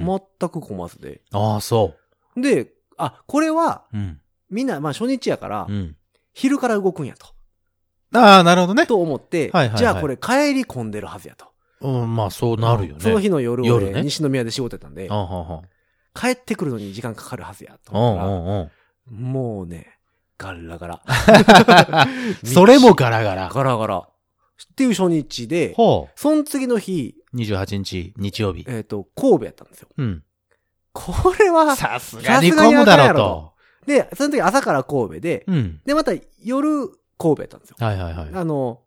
[0.10, 0.22] うん。
[0.40, 1.22] 全く混まずで。
[1.32, 1.96] ああ、そ
[2.36, 3.98] で、あ、これは、う。
[3.98, 4.22] うん。
[4.50, 5.96] みんな、まあ初日やからう、ん。
[6.34, 7.28] 昼から動くんやと。
[8.14, 8.88] ああ、なるほどね。
[8.88, 11.52] と思って、はいはいはいじゃあこれ帰り混んでるはずやと。
[11.82, 13.02] うん、まあ、そうなるよね。
[13.02, 15.10] その日の夜俺、夜ね西宮で仕事やったんで
[16.14, 18.70] 帰ってくるのに時間かかるはずやとううんう
[19.12, 19.32] ん。
[19.32, 19.98] もうね、
[20.42, 21.02] ガラガラ。
[22.44, 23.50] それもガラガラ。
[23.54, 23.98] ガラガラ。
[24.00, 27.38] っていう初日で、ほその次の日、う。
[27.38, 28.66] 28日、日曜日。
[28.68, 29.90] えっ、と、神戸やったんですよ。
[29.96, 30.24] うん。
[30.94, 33.54] これは、さすがに混むだろうと。
[33.86, 35.82] で、その時朝から神戸で、うん。
[35.86, 36.88] で、また夜
[37.20, 37.76] 神戸やったんですよ。
[37.80, 38.30] はいはいはい。
[38.34, 38.82] あの、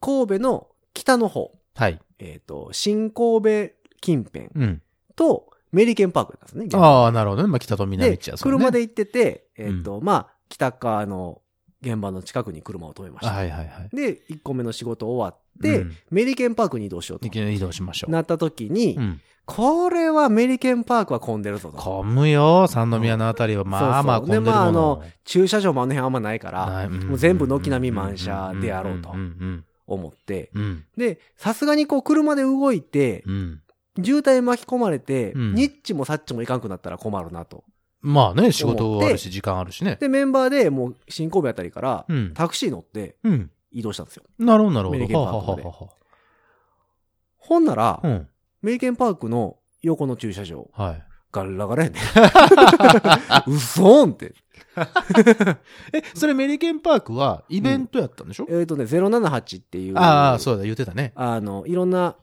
[0.00, 1.98] 神戸の北の方、はい。
[2.18, 4.82] えっ、と、新神戸近辺うん。
[5.16, 6.82] とメリケンパークだったんですね。
[6.82, 7.48] ああ、なるほどね。
[7.48, 11.42] まあ、北と南でっちゃそうね車で行ってて、えっ、と、まあ、北側の
[11.82, 13.32] 現場の近くに車を止めました。
[13.32, 13.96] はいはいはい。
[13.96, 18.10] で、1個目の仕事終わって、うんメリケンパークに移動しようと移動しましょう。
[18.10, 19.20] なった時に、うん。
[19.46, 21.76] これはメリケンパークは混んでるぞと。
[21.76, 23.64] 混むよ、三宮のあたりは。
[23.64, 29.14] まあまあ混んでるもで、まあ、あのの。、駐車場もあの辺あんまないから、もう全部軒並み満車であろうと
[29.86, 30.50] 思って。
[30.96, 33.60] で、さすがにこう車で動いて、うん。
[34.02, 37.64] 渋滞巻き込まれて、うんニッチもサッチもいかんくなったら困るなと。
[38.06, 39.96] まあね、仕事あるし、時間あるしね。
[39.98, 42.34] で、メンバーでもう新神戸あたりからう、ん。
[42.34, 43.50] タクシー乗ってうん。
[43.72, 44.24] 移動したんですよ。
[44.38, 44.98] なるほど、なるほど。
[45.00, 45.72] メリケンパークまでは
[47.38, 48.28] ほんなら、はうん。
[48.62, 51.02] メリケンパークの横の駐車場、はい。
[51.32, 51.98] ガラガラやね。
[53.48, 54.34] うそーんって。
[55.92, 58.46] え、それメリケンパークはイベントやったんでしょ？
[58.50, 61.12] えっ、とね、078っていう、ああ、そうだ、言ってたね。
[61.16, 62.16] あの、いろんな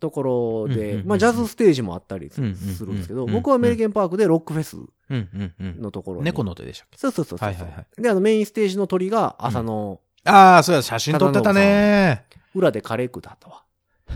[0.00, 4.76] ところで、うんうんうんまあ、ジャズステージもあったりすうんうんうんするんですけど、うん僕はメリケンパークでロックフェス
[5.10, 5.82] うんうんうん。
[5.82, 6.24] のところに。
[6.24, 6.98] 猫の手でしたっけ？
[6.98, 7.48] そうそうそうそう。
[7.48, 12.24] はいはいはいで、あの、メインステージの鳥が朝のああ、そうや、写真撮ってたね。
[12.54, 13.64] 裏でカレー食うたったわ。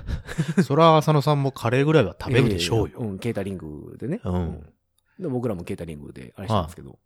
[0.65, 2.99] そら、浅野さんもカレーぐらいは食べるでしょうよ。
[3.01, 4.21] うん、ケータリングでね。
[4.25, 4.73] うん
[5.19, 6.99] で僕らもケータリングであれしたんですけど、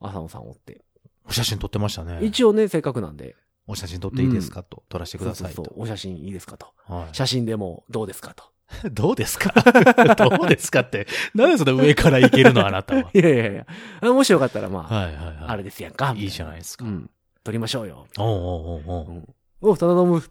[0.00, 0.82] 浅野さんおって。
[1.26, 2.20] お写真撮ってましたね。
[2.22, 3.36] 一応ね、せっかくなんで。
[3.66, 5.74] お写真撮っていいですかと、撮らせてくださいとそうそう。
[5.74, 6.68] そうお写真いいですかと。
[6.84, 8.44] はい写真でもどうですかと。
[8.92, 9.52] どうですか？
[10.16, 11.06] どうですかって。
[11.34, 12.66] なんでそんな上からいけるの？
[12.66, 13.10] あなたは。
[13.14, 13.66] いやいやいや。
[14.02, 15.36] あもしよかったらまあ、はいはいはい。
[15.46, 16.14] あれですやんか。
[16.16, 16.84] いいじゃないですか。
[16.84, 17.10] うん。
[17.44, 18.06] 撮りましょうよ。
[18.18, 20.22] おうおうおうおうお、ただ飲む。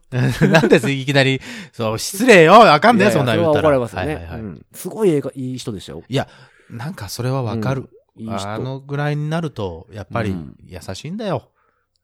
[0.49, 1.41] なんでいきなり、
[1.73, 3.67] そう、失礼よあかんねいやいやそんなん言ったら。
[3.67, 4.15] 怒られますよね。
[4.15, 6.03] はいはいはいうんすごい映画、いい人でしたよ。
[6.07, 6.27] いや、
[6.69, 7.89] なんかそれはわかる。
[8.15, 8.49] いい人。
[8.49, 11.49] あのぐらいになると、やっぱりうん優しいんだよ。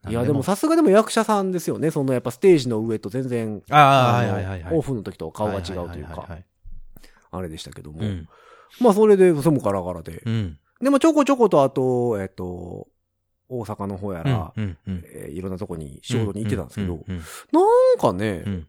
[0.10, 1.92] いや、でもさすがでも役者さんですよね。
[1.92, 4.76] そのやっぱステージの上と全然、ああ、はいのはいはいはい。
[4.76, 6.46] オフの時と顔が違うというか、はい。
[7.32, 8.02] あれでしたけども。
[8.02, 8.28] うん。
[8.80, 10.22] まあそれで、それもガラガラで。
[10.26, 10.58] うん。
[10.82, 12.88] でもちょこちょことあと、えっと、
[13.48, 14.54] 大阪の方やら、
[15.30, 17.18] いろんなとこに仕事に行ってたんですけど、うん。
[17.52, 17.62] な
[17.96, 18.68] んかね、うん。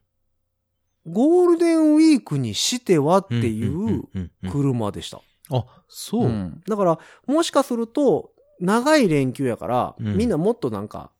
[1.06, 4.08] ゴールデンウィークにしてはっていう。
[4.50, 5.20] 車でした。
[5.50, 6.28] あ、そうう。
[6.28, 11.10] んだから、もしかすると、長い連休やから、うんみんなもっとなんか、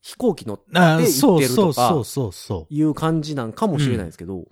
[0.00, 4.44] 飛行機乗ってあでそうそう行ってるとかいう感じなんかもしれないですけど、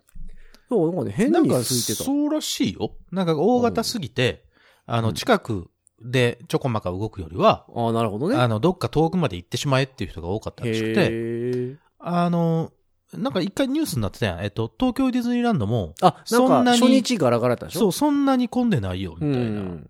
[0.69, 1.13] そう、なんかね、う。
[1.13, 2.05] 変になんか、空いてた。
[2.05, 2.93] そうらしいよ。
[3.13, 4.45] なんか大型すぎて、
[4.87, 5.71] あの、うん近く
[6.03, 8.37] でちょこまか動くよりは、ああ、なるほどね。
[8.37, 11.79] あの、どっか遠くまで行ってしまえっていう人が多かったらしくて。
[11.99, 12.73] あの、
[13.15, 14.45] なんか一回ニュースになってたやん。
[14.45, 17.81] えっと、東京ディズニーランドも、あ、そんなに初日ガラガラだったでしょ？
[17.81, 19.33] そう、そんなに混んでないよ、みう。
[19.33, 19.89] たいなん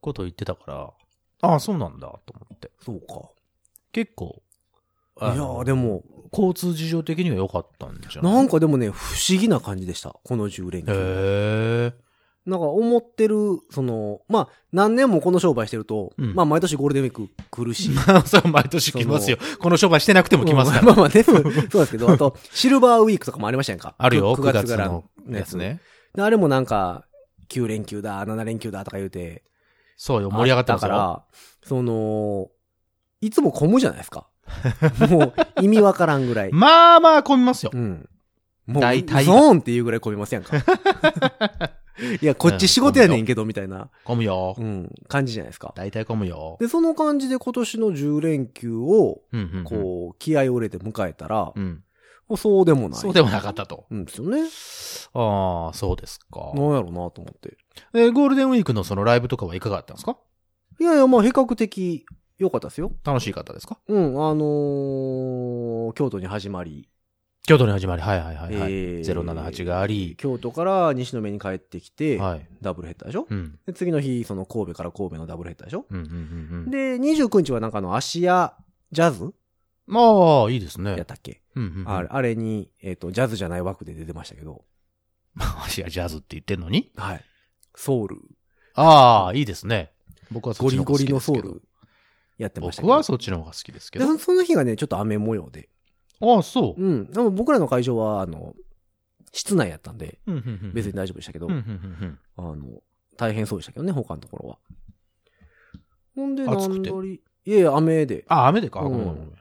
[0.00, 0.90] ことを言ってたから、
[1.42, 2.70] ああ、そうなんだ、と思って。
[2.80, 3.28] そうか。
[3.92, 4.42] 結構、
[5.20, 8.32] いやあのーでも、交通事情的には良かったんじゃない？
[8.34, 10.16] なんかでもね、不思議な感じでした。
[10.24, 10.92] この10連休。
[10.92, 12.04] へえ。
[12.44, 13.36] なんか思ってる、
[13.70, 17.90] その、まあ、何年もこの商売してると、うんまあ毎年ゴールデンウィーク来るし。
[18.26, 19.38] それは毎年来ますよ。
[19.60, 20.82] この商売してなくても来ますから。
[20.82, 23.94] まあまあね、そうそうですけど、あと、 シルバーウィークとかもありましたやんか。
[23.96, 25.56] あるよ、9 9月からのやつ。
[25.56, 25.80] ね。
[26.14, 27.06] であれもなんか、
[27.48, 29.42] 9連休だ、7連休だとか言うて。
[29.96, 30.88] そうよ、盛り上がってますよ。
[30.88, 31.24] だから、
[31.62, 32.48] その、
[33.22, 34.28] いつも混むじゃないですか。
[35.10, 36.50] もう、意味わからんぐらい。
[36.52, 37.78] まあまあ混みますよう。
[37.78, 38.08] ん。
[38.66, 40.56] もう、大体ゾーンっていうぐらい混みませんか。
[42.20, 44.62] いや、こっち仕事やねんけど、みたいな、混むよう。
[44.62, 45.72] ん、感じじゃないですか。
[45.76, 46.56] 大体混むよ。
[46.60, 49.64] で、その感じで今年の10連休を、うんうんうん。
[49.64, 51.82] こう、気合を入れて迎えたら、うん。
[52.36, 53.00] そうでもない。
[53.00, 53.84] そうでもなかったと。
[53.90, 54.48] うんですよね。
[55.12, 56.52] ああ、そうですか。
[56.54, 57.58] なんやろうなと思って。
[57.92, 60.16] え、ゴールデンウィークのそのライブとかはいかがだったんですか？
[60.80, 62.06] いやいや、まあ比較的
[62.38, 62.92] 良かったですよ。
[63.04, 63.78] 楽しい方ですか？
[63.88, 66.88] うん、あのー京都に始まり、
[67.46, 68.72] 京都に始まり、はいはいはいはい。
[68.72, 72.48] えー078があり、京都から西宮に帰ってきて、はい。
[72.62, 73.58] ダブルヘッダーでしょ、うん。
[73.66, 76.10] で、次の日、その神戸から神戸のダブルヘッダーでしょ、うんうんうん
[76.64, 76.70] うん。
[76.70, 78.54] で、29日はなんかあの、芦屋
[78.90, 79.32] ジャズ？
[79.86, 80.00] ま
[80.46, 80.96] あ、いいですね。
[80.96, 81.88] やったっけ、うんうんうん。
[81.90, 84.64] あれあれに、えっ、と、ジャズじゃない枠で出てましたけど、
[85.76, 86.90] いや、ジャズって言ってんのに？
[86.96, 87.24] はい。
[87.76, 88.16] ソウル、
[88.74, 89.92] ああ、いいですね。
[90.30, 91.62] 僕はそっちの方がゴリゴリ好きですけどのソウル
[92.38, 92.88] やってましたけど。
[92.88, 94.06] 僕はそっちの方が好きですけど。
[94.06, 95.68] でそその日がね、ちょっと雨模様で。
[96.20, 96.82] ああ、そう。
[96.82, 97.10] うん。
[97.10, 98.54] でも僕らの会場は、あの、
[99.32, 100.20] 室内やったんで、
[100.72, 102.82] 別に大丈夫でしたけど、あの、
[103.16, 104.58] 大変そうでしたけどね、他のところは。
[106.14, 108.24] ほんで、なんだり、いやいや、雨で。
[108.28, 108.80] あ、雨でか？
[108.82, 109.32] うん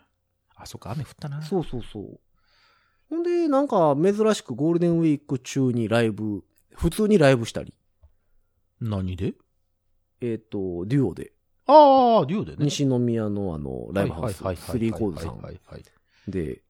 [0.55, 1.41] あ、そっか、雨降ったな。
[1.41, 2.19] そうそうそう。
[3.09, 7.75] ほんで、なんか、珍しくゴールデンウィーク中にライブ、普通にライブしたり、
[8.79, 9.35] 何で？
[10.21, 11.33] えっ、と、デュオで、
[11.65, 12.65] ああ、デュオでね。
[12.65, 16.61] 西宮のあの、ライブハウス、スリーコーズさんで、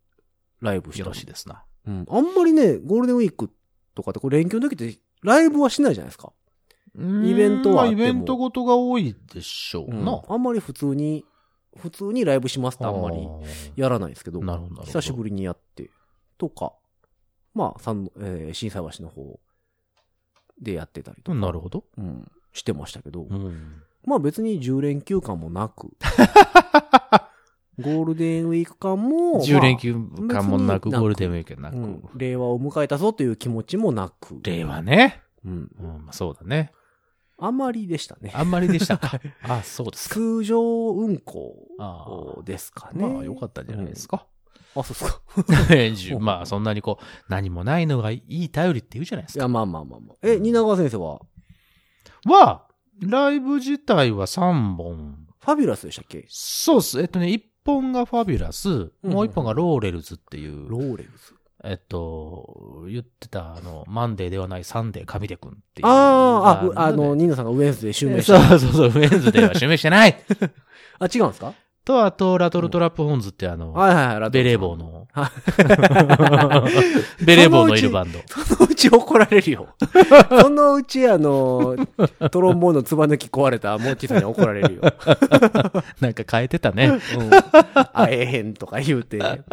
[0.62, 1.64] ライブしたしいですな。
[1.88, 2.06] うん。
[2.10, 3.50] あんまりね、ゴールデンウィーク
[3.96, 6.32] とかって、これ連休の時って、ライブはしないじゃないですか。
[6.96, 10.22] イベントはイベントごとが多いでしょううんな。
[10.28, 11.26] あんまり普通に、
[11.76, 13.28] 普通にライブしますってあんまり
[13.76, 15.90] やらないですけど、なるほどなるほど久しぶりにやって、
[16.38, 16.74] とか、
[17.56, 19.40] まあ、三えー、震災橋の方
[20.62, 21.84] でやってたりとか、なるほど。
[21.98, 23.82] うん、してましたけど、うん。
[24.06, 25.92] まあ別に10連休間も なく、
[27.80, 31.78] ゴールデンウィーク間も、10連休間もなく、ゴールデンウィークなく。
[31.78, 35.22] まあうん令和を迎えたぞという気持ちもなく、令和ね。
[35.46, 36.72] うん、うん、まあそうだね。
[37.40, 38.32] あまりでしたね。
[38.36, 39.20] あんまりでしたか？
[39.44, 40.16] あ、そうですか。
[40.16, 43.06] 通常運行あですかね。
[43.08, 44.28] まあ、よかったんじゃないですか？
[44.76, 44.82] うん。
[44.82, 46.20] あ、そうですか。
[46.22, 49.40] まあ、そんなにこう、何もないのがいい頼りって言うじゃないですか。
[49.40, 50.18] いや、まあまあまあまあ。
[50.22, 51.22] え、蜷川先生は、
[52.26, 52.68] は、
[53.02, 55.18] ライブ自体は3本。
[55.44, 56.26] ファビュラスでしたっけ？
[56.30, 57.00] そうっす。
[57.02, 61.34] えっとね、1本がファビュラス、うんもう1本がローレルズっていう、ローレルズ。
[61.66, 65.88] えっと、言ってた、あの、マンデーではないサンデー神出くんっていう。
[65.88, 68.60] あーあ、あの、ねニーナさんがウェンズで襲名しそうた。
[68.60, 70.18] そうそう、フレンズでは示してない
[71.00, 71.54] あ、違うんですか？
[71.86, 74.44] と、あと、ラトルトラップホーンズってあの、はいはいはいベ。
[74.44, 75.32] レー帽のは、
[77.26, 78.20] ベレー帽のいるバンド。
[78.28, 79.68] そのうち怒られるよ。
[80.42, 81.76] そのうち、あの、
[82.32, 84.82] トロンボーンのつば抜き壊れたモッチーさんに怒られるよ。
[86.00, 86.88] なんか変えてたね。
[86.88, 87.30] うん。
[87.94, 89.18] 会えへんとか言うて。
[89.18, 89.44] うん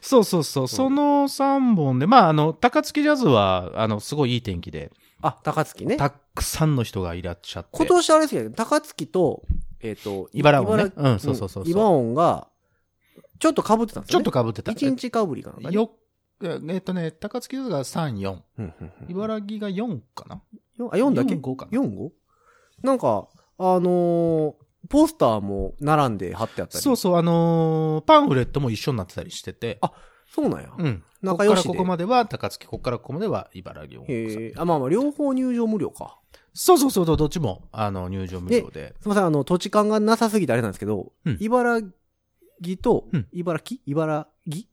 [0.00, 0.68] そうそうそう。
[0.68, 4.90] その3本で、まあ、あの、高槻ジャズは、あの、すごいいい天気で、
[5.22, 5.96] あ、高槻ね。
[5.96, 7.68] たくさんの人がいらっしゃって。
[7.72, 9.42] 今年あれですけど、高槻と、
[9.82, 12.48] えっ、と、茨城ね茨うんそうそうそう茨音が、
[13.38, 14.28] ちょっと被ってたんですちょよ、ね。
[14.28, 14.72] っと被ってた。
[14.72, 15.74] 一日被りかなんかね。
[15.74, 15.90] よ、
[16.42, 18.30] えっとね、高槻が3、4。
[18.30, 20.42] うんうんうん茨城が4かな？
[20.76, 22.10] よあ、4だけ？4 5かな ?4?5?
[22.82, 24.54] なんか、あのー
[24.88, 26.82] ポスターも並んで貼ってあったり。
[26.82, 29.78] そうそう、あのーパンフレットも一緒になってたりしてて。
[29.82, 29.92] あ
[30.32, 30.70] そうなんや。
[30.78, 31.02] うん。
[31.22, 34.04] 仲良しでここからここまでは高槻、ここからここまでは茨城を。
[34.06, 34.52] へえ。
[34.56, 36.18] あ、まあまあ、両方入場無料か。
[36.54, 38.94] そうそうそう、どっちも、あの、入場無料で。
[39.00, 41.80] すみません、あの、土地勘がなさすぎてあれなんですけど、うん茨
[42.62, 43.80] 城と、うん茨城？
[43.86, 44.66] 茨城？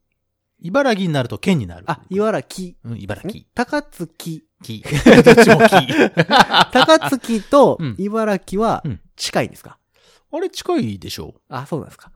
[0.59, 1.83] 茨城になると県になる。
[1.87, 2.73] あ、茨城。
[2.83, 3.45] うん、茨城。
[3.53, 4.43] 高槻。
[4.63, 4.83] 木。
[5.23, 5.87] どっちも木。
[6.73, 9.77] 高槻とうん茨城はうん近いんですか、
[10.31, 12.11] あれ近いでしょあ、そうなんですか。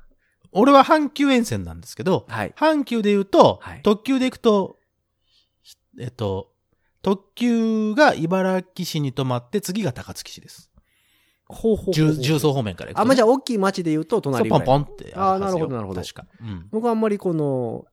[0.51, 2.53] 俺は阪急沿線なんですけど、はい。
[2.57, 4.77] 阪急で言うと、はい特急で行くと、
[5.99, 6.51] えっと、
[7.01, 10.69] 特急が茨城市に止まって、次が高槻市です。
[11.45, 13.07] ほうほうほう重重曹方面から行くと、あ、ね。
[13.09, 14.65] まあ、じゃあ、大きい町で言うと、そう隣ぐらい。
[14.65, 16.25] ポンポンってああーなるほどなるほど確か。
[16.41, 16.67] うん。
[16.71, 17.85] 僕はあんまりこの、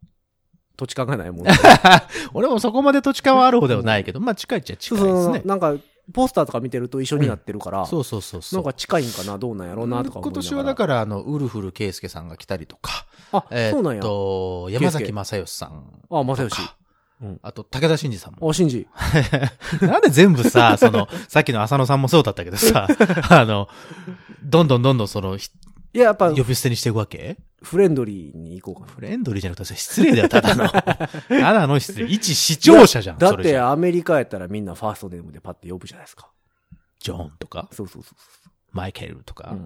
[0.77, 1.51] 土地勘がないもんで。
[2.35, 5.39] 俺もそこまで土地勘はある方ではないけど、まあ近いっちゃ近そういですね。
[5.39, 5.75] そうなんか、
[6.13, 8.63] ポスターとか見てると一緒になってるから、そうそうそうそう。
[8.63, 10.21] なんか近いんかな、どうなんやろうな、とか。
[10.21, 14.01] 今年はだから、あの、ウルフル圭介さんが来たりとか、あ、えそうなんや。
[14.01, 15.85] と、山崎正義さん。
[16.11, 16.57] あ、正義。
[17.21, 18.47] うんあと、武田真治さんも。
[18.47, 18.87] お、シンジ。
[19.83, 22.87] なんで全部さ、その、さっきの浅野さんもそうだったけどさ、
[23.29, 23.69] あの、
[24.45, 25.51] どんどんどんどんその、ひ
[25.93, 27.39] いや、やっぱ、呼び捨てにしていくわけ？
[27.63, 30.69] フレンドリーに行こうかフレンドリーじゃなくて、失礼だよ、ただの。
[30.71, 32.07] ただの失礼。
[32.07, 33.31] 一視聴者じゃん、な。
[33.33, 36.31] だって、アメリカやったらみんなファーストネームでパッて呼ぶじゃないですか。
[37.01, 38.15] ジョーンとか、そうそうそう
[38.73, 39.57] マイケルとか、そ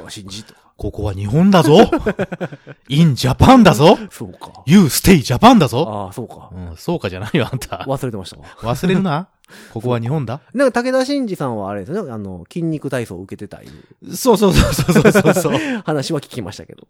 [0.00, 0.02] う。
[0.04, 0.10] うん。
[0.10, 0.60] シンジとか。
[0.76, 1.76] ここは日本だぞ
[2.88, 4.62] !in Japan だぞそうか。
[4.66, 6.50] !you stay Japan だぞああ、そうか。
[6.52, 7.84] うん、そうかじゃないよ、あんた。
[7.86, 8.46] 忘れてましたわ。
[8.74, 9.28] 忘れるな。
[9.72, 10.40] ここは日本だ？
[10.54, 13.66] なんか武田真治さんはあれですよね、あの、筋肉体操を受けてたい
[14.02, 15.52] うそうそうそうそうそうそう。
[15.84, 16.86] 話は聞きましたけど。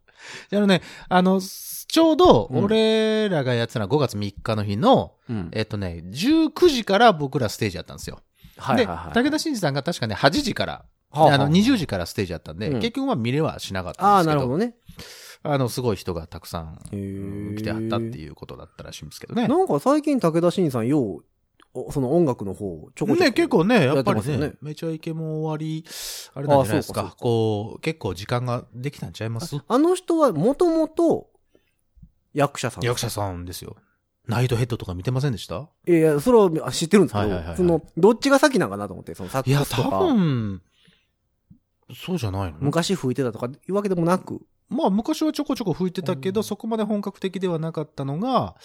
[0.52, 5.48] あのね、あの、ちょうど、うん俺らがやってたのは5月3日の日の、うん。
[5.52, 8.20] えっとね、19時から僕らステージやったんですよ。
[8.58, 9.14] はいはいはい。
[9.14, 14.40] で、武田真治さんが確かね、8時から、はあはあであの、20時からステージやったんで、うん結局は見れはしなかったああ、んですけど。
[14.40, 14.74] なるほどね。
[15.44, 19.46] あの、すごい人がたくさん来てはったっていうことだったらしいんですけどね。
[19.46, 21.22] なんか最近武田真治さんよう、お
[21.92, 23.24] その音楽の方、ちょこちょこ。
[23.24, 24.52] ね、結構ね、やっぱりねね。
[24.60, 25.84] めちゃイケも終わり、
[26.34, 27.00] あれなんじゃないですか。
[27.00, 27.16] あそうか。
[27.16, 29.56] かこう、結構時間ができたんちゃいます？
[29.66, 31.28] あの人はもともと
[32.34, 32.84] 役者さん。
[32.84, 33.76] 役者さんですよ。
[34.26, 35.68] ナイトヘッドとか見てませんでした？
[35.86, 37.56] いやいや、それは知ってるんですけど、はいはいはいはい。
[37.56, 40.60] その、どっちが先なんかなと思って、そのサッいや、多分、
[41.94, 46.44] そうじゃないの昔吹いてたとかいうわけでもなく、まあ、昔はちょこちょこ吹いてたけど、うん。
[46.44, 48.56] そこまで本格的ではなかったのが、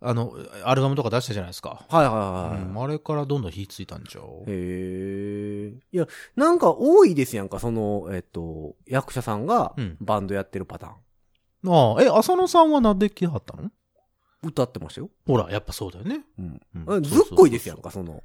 [0.00, 1.84] あの、アルバムとか出したじゃないですか。
[1.88, 2.14] はいはい
[2.54, 2.62] はい。
[2.62, 4.44] うんあれからどんどん火ついたんちゃう？
[4.46, 5.74] へえ。
[5.92, 6.06] いや、
[6.36, 11.72] なんか多いですやんか、その、えっと、役者さんがうんバンドやってるパターン。
[11.94, 13.70] ああ、え、浅野さんはなんで来はったの？
[14.42, 15.10] 歌ってましたよ。
[15.26, 16.20] ほら、やっぱそうだよね。
[16.38, 16.60] うん。
[16.86, 18.22] うんずっこいですやんか、その。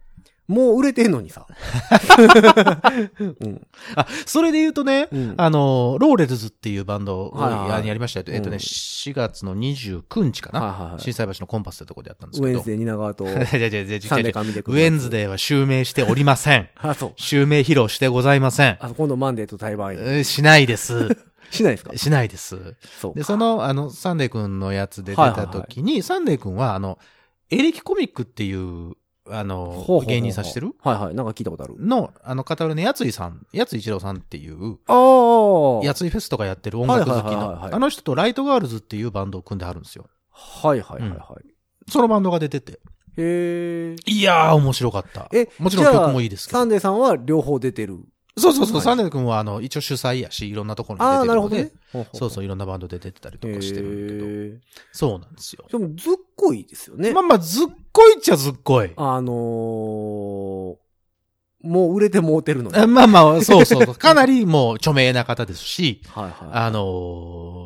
[0.52, 1.48] もう売れてんのにさ。
[3.20, 3.68] うん。
[3.96, 8.26] あ、それで言うとね、うんあの、ローレルズっていうバンドをはいはいはいややりましたよ。
[8.30, 10.60] えっとね、うん4月の29日かな。
[10.62, 12.54] はいはいはい心斎橋のコンパスってとこでやったんですけど。
[12.54, 16.70] ウェンズデー、 蜷川と、いやいやいやいやサンデー違う違うカミデウェンズデーは襲名しておりません。
[16.78, 17.14] あ、そう。
[17.16, 18.78] 襲名披露してございません。
[18.80, 19.92] あ、今度マンデーと対バ
[20.24, 21.10] しないです。
[21.50, 21.98] しないですか？
[21.98, 22.76] しないです。
[23.00, 23.14] そう。
[23.16, 26.98] で、その、あの、サンデー君のやつで出た時に、サンデー君は、あの、
[27.50, 28.94] エレキコミックっていう、
[29.32, 30.74] あの芸人さんしてる？
[30.82, 31.16] はいはい。
[31.16, 31.76] なんか聞いたことある。
[31.80, 35.86] の、あの、片割れのやついさん、やつい一郎さんっていう、ああ。
[35.86, 40.06] やついフェスとかやってる音楽好きの、いあの人とライトガールズっていうバンドを組んではるんですよ。
[40.30, 41.92] はいはいはいはい。
[41.92, 42.74] そのバンドが出てて。
[42.74, 42.78] へ
[43.18, 43.96] え。
[44.06, 45.28] いやー、面白かった。
[45.34, 48.00] え、もちろん曲もいいですけどサンデーさんは両方出てる。
[48.38, 52.10] そうそうそう、はいサンデー君は、あの、一応主催やし、いろんなところああ、に出てるので、なるほどね。
[52.14, 54.78] そうそう、いろんなバンドで出てたりとかしてるけど。
[54.92, 55.66] そうなんですよ。
[55.70, 57.14] でも、ずっこいですよね。
[57.14, 58.92] まあまあ、ずっこいっちゃずっこい。
[58.96, 60.78] あのー、
[61.64, 63.96] もう売れてもうてるのまあまあ、そうそうそう。
[63.96, 66.34] かなりもう著名な方ですし、はいはい。
[66.52, 66.80] あの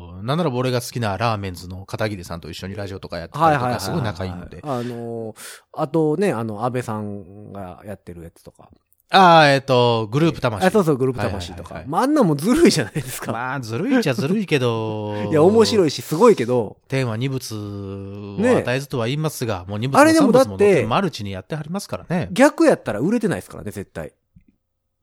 [0.02, 3.78] ーなんなら俺が好きなラーメンズの片桐さんと一緒にラジオとかやってたりとか。
[3.78, 4.60] すごい仲いいので。
[4.64, 5.34] あのー、
[5.72, 8.68] あとね、あの、安倍さんがやってるやつとか。
[9.08, 10.66] ああ、えっ、と、グループ魂。
[10.66, 11.78] あ、そうそう、グループ魂とはいはいはい。
[11.78, 13.30] はいかまあ、あんなんもずるいじゃないですか。
[13.32, 15.14] まあ、ずるいっちゃずるいけど。
[15.30, 15.88] いや、面白い。
[15.88, 22.28] いし、すごいけど、天は二物をね与えずとは言いますが、もう二物あれでもも三物もだって乗ってマルチにやってはりますからね。
[22.32, 24.12] 逆やったら売れてないですからね、絶対。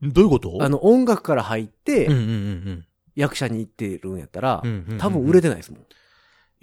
[0.02, 0.58] どういうこと？
[0.60, 2.84] あの、音楽から入ってうん、うんうん
[3.16, 4.98] 役者に行ってるんやったらうんうんうんうん。
[4.98, 5.80] 多分売れてないですもん。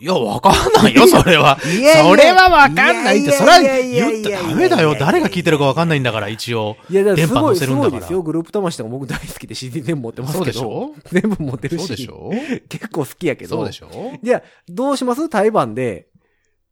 [0.02, 1.60] いや、わかんないよ、それは。
[1.64, 4.96] いやいやそれはわかんないって、それは言ったらダメだよ。
[5.00, 6.76] 誰が聞いてるかわかんないんだから、一応。
[6.90, 8.24] いや、だからすごい、すですよ。
[8.24, 10.60] グループ魂とか僕大好きで CD 全部持ってますそうけど。
[10.60, 10.94] でしょ？
[11.12, 11.86] 全部持ってるし。
[11.88, 12.32] そうでしょ？
[12.68, 13.58] 結構好きやけど。
[13.58, 13.90] そうでしょ？
[14.24, 15.30] じゃあ、どうします？
[15.30, 16.08] 対バンで、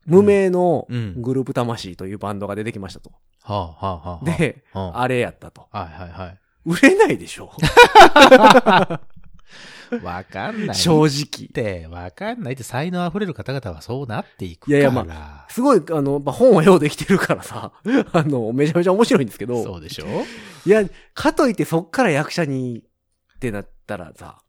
[0.07, 3.11] 無名のうんグループ魂というバンドが出てきましたと。
[3.43, 4.25] はあ、はあ、はあ。
[4.25, 5.67] で、はあ、あれやったと。
[5.71, 6.39] はいはいはい。
[6.65, 7.51] 売れないでしょ？
[10.03, 10.75] わかんない。
[10.75, 11.47] 正っ直。
[11.49, 14.77] て、わかんないって、才能溢れる方々はそうなっていくから。
[14.77, 17.71] いやいやますごい、あの、まあ、本はようできてるからさ、
[18.13, 20.05] あの、めちゃめちゃ面白いんですけど、そうでしょ？
[20.65, 20.83] いや、
[21.13, 22.79] かといってそっから役者に
[23.35, 24.41] ってなったらさ、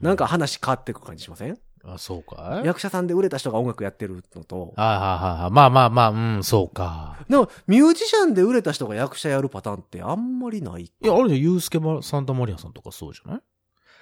[0.00, 1.58] なんか話変わってく感じしません？
[1.86, 2.66] あ、そうかい？
[2.66, 7.16] 役者さんで売れた人が音楽やってるのと、あはははまあまあまあ、うん、そうか。
[7.28, 13.40] でも、ミュージシャンで売れた人が役者やるパターンってあんまりないいや、あれで、ユースケマサンタマリアさんとかそうじゃない？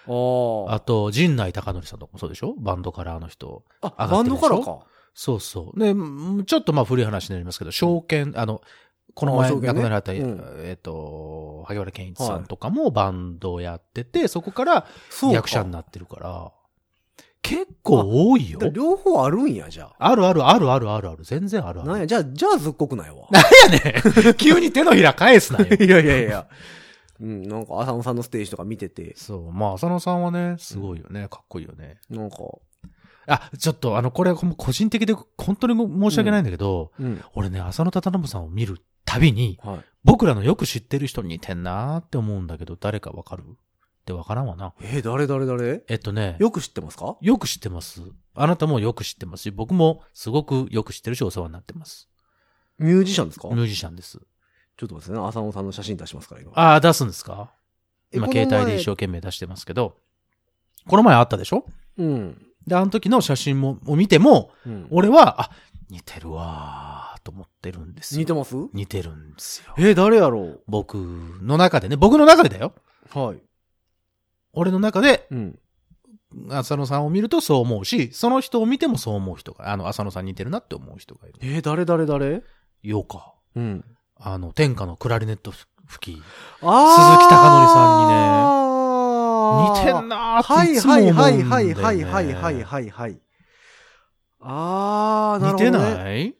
[0.06, 2.54] ああと、陣内孝則さんとかもそうでしょ？
[2.58, 3.64] バンドからあの人。
[3.80, 3.94] あ。
[3.98, 4.48] バンがってるでしょ？
[4.56, 4.86] ドか。
[5.14, 5.78] そうそう。
[5.78, 8.62] で、うんちょっとまあ古い話になりますけど、証券、あの、
[9.14, 14.86] この前亡くなられた、うんえっ、と、と、萩原健一さんとかもバンドをやってて、そこから
[15.30, 16.52] 役者になってるから、
[17.42, 20.10] 結構多いよ両方あるんや、じゃあ。
[20.10, 21.24] あるあるあるあるあるある。
[21.24, 21.88] 全然あるある。
[21.90, 23.28] なんや、じゃあ、じゃあずっこくないわ。
[23.32, 24.02] やね
[24.38, 25.66] 急に手のひら返すなよ。
[25.74, 26.46] いやいやいや。
[27.20, 29.52] うん、なんか、浅野さんのステージとか見てて、そう。
[29.52, 31.28] まあ、浅野さんはね、すごいよね。
[31.28, 32.00] かっこいいよね。
[32.10, 32.36] なんか、
[33.26, 37.22] あ、ちょっと、あの、これ、個人的で、本当に申し訳ないんだけど、うん。
[37.34, 39.84] 俺ね、浅野忠信さんを見るたびに、はい。
[40.04, 43.44] 僕らのよく知ってる人に似てんなーって思うんだけど、誰かわかる？
[44.02, 44.74] ってわからんわな。
[44.80, 45.84] えー誰誰誰？
[45.86, 47.16] えっとね、よく知ってますか？
[47.20, 48.02] よく知ってます。
[48.34, 52.08] あなたもよく知ってますし、僕もすごくよく知ってるし、お世話になってます。
[52.80, 53.46] ミュージシャンですか？
[53.50, 54.18] ミュージシャンです。
[54.82, 56.50] ちょっと待ってね、浅野さんの写真出しますから、今。
[56.56, 57.52] ああ、出すんですか？
[58.12, 59.96] 今、携帯で一生懸命出してますけど、
[60.88, 61.64] この前あったでしょ？
[61.98, 62.46] うん。
[62.66, 65.50] で、あの時の写真も、を見ても、うん、俺は、あ、
[65.88, 68.18] 似てるわーと思ってるんですよ。
[68.18, 68.56] 似てます？
[68.72, 69.72] 似てるんですよ。
[69.78, 72.74] えー誰やろ僕の中でね、僕の中でだよ。
[73.14, 73.42] うはい。
[74.52, 75.58] 俺の中で、うん。
[76.50, 81.38] 浅野さんを見るとそう思うし、その人を見てもそう思う人が、あの、浅野さん似てるなって思う人がいる。
[81.40, 82.42] えー誰誰誰？
[82.82, 83.34] ようか。
[83.54, 83.84] うん。
[84.24, 85.52] あの、天下のクラリネット
[85.86, 86.22] 吹き。
[86.62, 88.62] あ鈴木貴則さんにねね
[89.52, 91.82] 似てんなーっはいていつも思はいうんだよ、ね。
[91.82, 93.20] はいはいはいはいはいはいはい。
[94.40, 95.96] あー、なる似ほど、ね。
[95.96, 96.34] てない？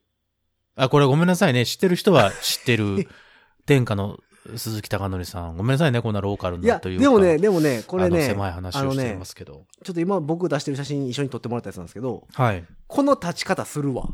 [0.77, 1.67] あ、これごめんなさいね。
[1.67, 3.09] 知ってる人は知ってる。
[3.67, 4.19] 天下の
[4.57, 5.57] 鈴木貴則さん。
[5.57, 6.01] ごめんなさいね。
[6.01, 7.03] こんなローカルいや、なというか。
[7.03, 9.67] でもね、でもね、これね、狭い話をしていねますけど。
[9.85, 12.65] ちょっと今僕出してる写真一緒に撮ってもらったやつなんですけど、はい。
[12.87, 14.09] この立ち方するわ。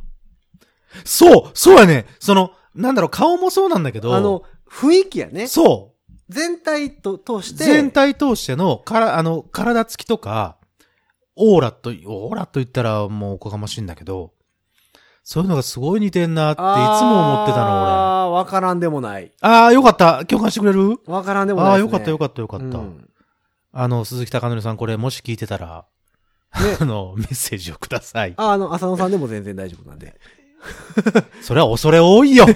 [1.05, 2.07] そうそうやね。
[2.19, 4.14] その、なんだろう、顔もそうなんだけど。
[4.14, 5.47] あの、雰囲気やね。
[5.47, 6.12] そう。
[6.29, 10.57] 全体と通して、全体通しての、から、あの、体つきとか、
[11.37, 14.33] オーラと、オーラと言ったらもうおこがましいんだけど、
[15.22, 16.66] そういうのがすごい似てんなっていつ
[17.03, 17.91] も思ってたの、俺。
[17.93, 19.33] あー、わからんでもない。
[19.41, 20.24] ああ、よかった。
[20.24, 20.99] 共感してくれる？
[21.07, 21.91] わからんでもないああ、です、ね。
[21.93, 22.79] よかったよかったよかった。
[22.79, 23.09] うん
[23.70, 25.85] あの、鈴木貴則さん、これもし聞いてたら、
[26.81, 28.33] あの、メッセージをください。
[28.39, 30.18] あ、あの、浅野さんでも全然大丈夫なんで。
[31.43, 32.47] それは恐れ多いよ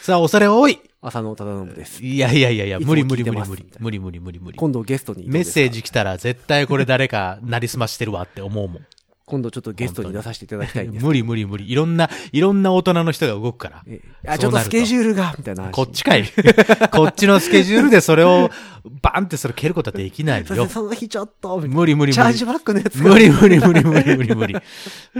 [0.00, 2.04] それは恐れ多い浅野忠信です。
[2.04, 3.66] いやいやいやいや、無理無理無理無理。
[3.78, 4.58] 無理無理無理無理。
[4.58, 5.24] 今度ゲストに。
[5.28, 8.82] メッセージ来たら絶対これ誰かなりすましてるわって思うもん。
[8.82, 8.88] か。
[9.24, 11.04] 今度ちょっとゲストに出させていただきたいんです。
[11.04, 11.70] 無理無理無理。
[11.70, 13.82] いろんな、いろんな大人の人が動くから。
[13.86, 15.72] えあ、ちょっとスケジュールが、みたいな話。
[15.72, 16.24] こっちかい。
[16.90, 18.50] こっちのスケジュールでそれを、
[19.00, 22.44] バンってそれ蹴ることはできないよ その日ちょっと、無理無理無理チャージ。
[22.44, 24.56] バックのやつが無理無理無理無理無理無理。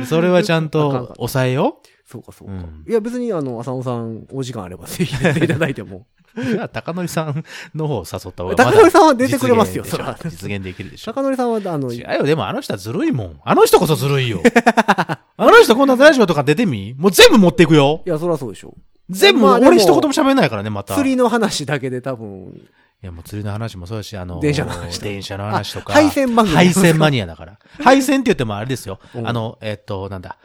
[0.05, 1.79] それはちゃんと抑えよ
[2.11, 2.55] そうかそうか。
[2.55, 6.07] うんいや別にあの、浅野さん、お時間あればぜひ出ていただいても。
[6.37, 6.43] う。
[6.45, 7.45] じゃあ、高則さん
[7.75, 11.13] の方を誘った方が高則さんは出てくれますよ実現でしょそら実現できるでしょ。
[11.13, 12.23] 高則さんは、あの、違うよ。
[12.25, 13.41] でもあの人はずるいもん。
[13.45, 14.43] あの人こそずるいよ。
[14.57, 16.95] あの人こんなラジオとか出てみ？
[16.99, 18.03] もう全部持っていくよ。
[18.05, 18.75] いや、そりゃそうでしょ。
[19.09, 20.95] 全部、まあ俺一言も喋んないからね、また。
[20.95, 22.61] 釣りの話だけで多分、
[23.03, 25.93] いや、もう釣りの話もそうだし、あの、電車の話とか電車の話とか。
[25.93, 27.59] あ配線番組配線マニアだから。
[27.83, 29.01] 配線って言ってもあれですよ。
[29.15, 30.37] うんあの、えっと、なんだ？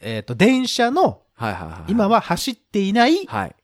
[0.00, 1.92] えっと、電車の、はいはいはい。
[1.92, 3.54] 今は走っていない、はい。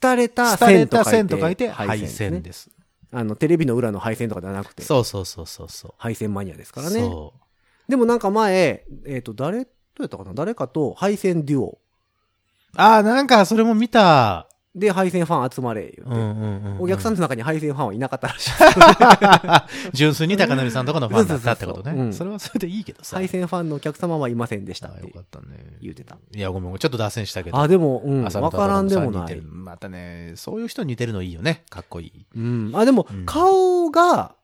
[0.00, 1.04] 廃れた廃れ線と書いて。
[1.04, 2.06] た線と書いて、配。
[2.06, 2.70] 線です。
[3.12, 5.94] あの、テレビの裏の配線とかではなくて、そうそうそうそうそう。
[5.98, 7.00] 配線マニアですからね。
[7.00, 7.34] そ
[7.88, 10.32] でもなんか前、えっ、と、誰、どうやったかな？
[10.32, 11.78] 誰かと配線デュオう。
[12.76, 14.48] ああ、なんか、それも見た。
[14.74, 16.80] で配線ファン集まれ言うて、うんうんうんうん。
[16.80, 18.52] お客さんの中に配線ファンはいなかったらしい。
[19.92, 21.90] 純粋に高則さんとかのファンだったってことね。
[21.90, 23.16] そうそうそううんそれはそれでいいけどさ。
[23.16, 25.76] 配線ファンのお客様はいませんでしたよかったね。
[25.82, 26.16] 言うてた。
[26.34, 27.58] いや、ごめん、ちょっと脱線したけど。
[27.58, 29.40] あ、でも、うん、わからんでもない。
[29.42, 31.64] またね、そういう人に似てるのいいよね。
[31.68, 32.26] かっこいい。
[32.34, 32.70] うん。
[32.74, 34.34] あ、でも、うん顔が、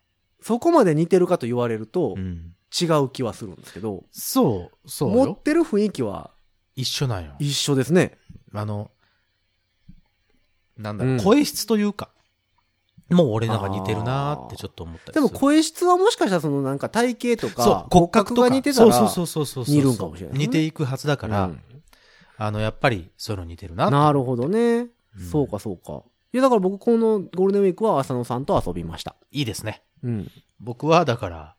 [0.43, 2.55] そこまで似てるかと言われるとう、ん。
[2.81, 5.35] 違う気はするんですけど、そう、そう持っよ。
[5.43, 6.33] てる雰囲気は
[6.77, 7.33] 一緒なんよ。
[7.39, 8.19] 一緒ですね。
[8.53, 8.91] あの、
[10.79, 12.09] なんだろう、うん声質というか、
[13.11, 19.75] もう俺なんか似てるなーってちょっと思ったりですもる声質はもしかしたらそのなんか体型とか、そう、骨格が似てたら、そうそうそうそうそう。
[19.75, 21.61] 似るんかもしれないね似ていくはずだから、うん
[22.41, 24.79] あの、やっぱりそういうの似てるなってなるほどね。
[24.79, 24.91] うん
[25.31, 26.03] そうかそうか。
[26.33, 29.17] いやだから僕このゴールデンウィークは浅野さんと遊びました。
[29.33, 29.83] いいですね。
[30.05, 30.31] うん。
[30.61, 31.55] 僕はだから、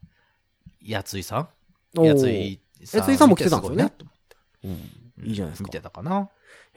[0.81, 1.49] やついさ
[1.97, 2.05] ん？
[2.05, 3.01] やついさん。
[3.01, 4.05] やついさんも来てたんですよね見て
[4.63, 4.85] ごいなと
[5.19, 5.27] うん。
[5.27, 5.67] いいじゃないですか。
[5.67, 6.29] 見てたかな。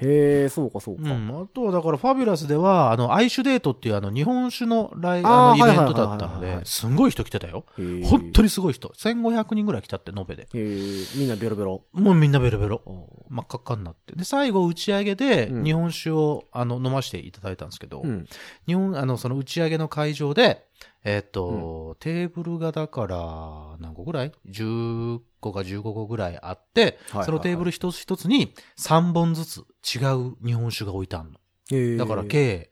[0.02, 1.02] へえ、そうかそうか。
[1.02, 1.42] うん。
[1.42, 7.64] あとはだから、ファビュラスでは、あの、アイシュデートっていうあの、日本酒のライあの、イベントだったのはいで、すんごい人来てたよ。
[8.04, 8.88] 本当にすごい人。
[8.88, 10.48] 1500人ぐらい来たって、延べで。
[10.52, 11.84] みんなベロベロ。
[11.92, 12.82] もうみんなベロベロ。
[12.84, 14.14] お真っ赤っかになって。
[14.14, 18.26] で、最後打ち上げで、うん日本酒を、あの、飲ませていただいたんですけど、うん。
[18.66, 20.66] 日本、あの、その打ち上げの会場で、
[21.04, 31.38] えっと、テーブルがだから、何個ぐらい ?10 個か15個ぐらいあって、はいはいはいそのテーブル一つ一つに3本ずつ違う日本酒が置いてあるの。
[31.70, 31.96] へえ。
[31.96, 32.70] だから、計、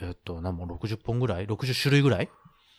[0.00, 2.28] えっと、なんも60本ぐらい ?60 種類ぐらい？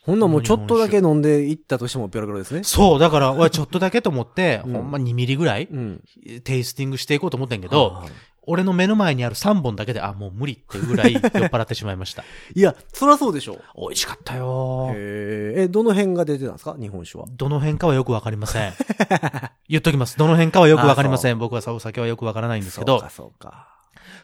[0.04, 2.62] ほんならもうちょっとだけ飲んでいったとしてもペロペロですね。
[2.64, 6.04] そう、だから、俺ちょっとだけと思って、うんほんま2ミリぐらい、うん。
[6.44, 8.10] テイスティングしていこうと思ったんやけど、はい
[8.50, 12.24] 俺の目の前にある3本だけで、あ、もう無理っていうぐらい酔っ払ってしまいました。
[12.54, 13.62] いや、そらそうでしょう。
[13.80, 16.76] 美味しかったよへーえ、どの辺が出てたんですか？
[16.80, 17.26] 日本酒は。
[17.30, 18.72] どの辺かはよくわかりません。
[19.68, 20.16] 言っときます。
[20.16, 21.38] どの辺かはよくわかりません。
[21.38, 23.68] 僕はさお酒はよくわからないんですけどそうか、、そうか。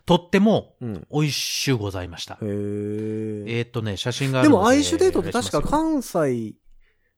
[0.06, 1.06] とってもうん。
[1.12, 2.34] 美味しゅうございました。
[2.40, 6.54] へーえーっとね、写真がでも、アイシュデートって確か関西、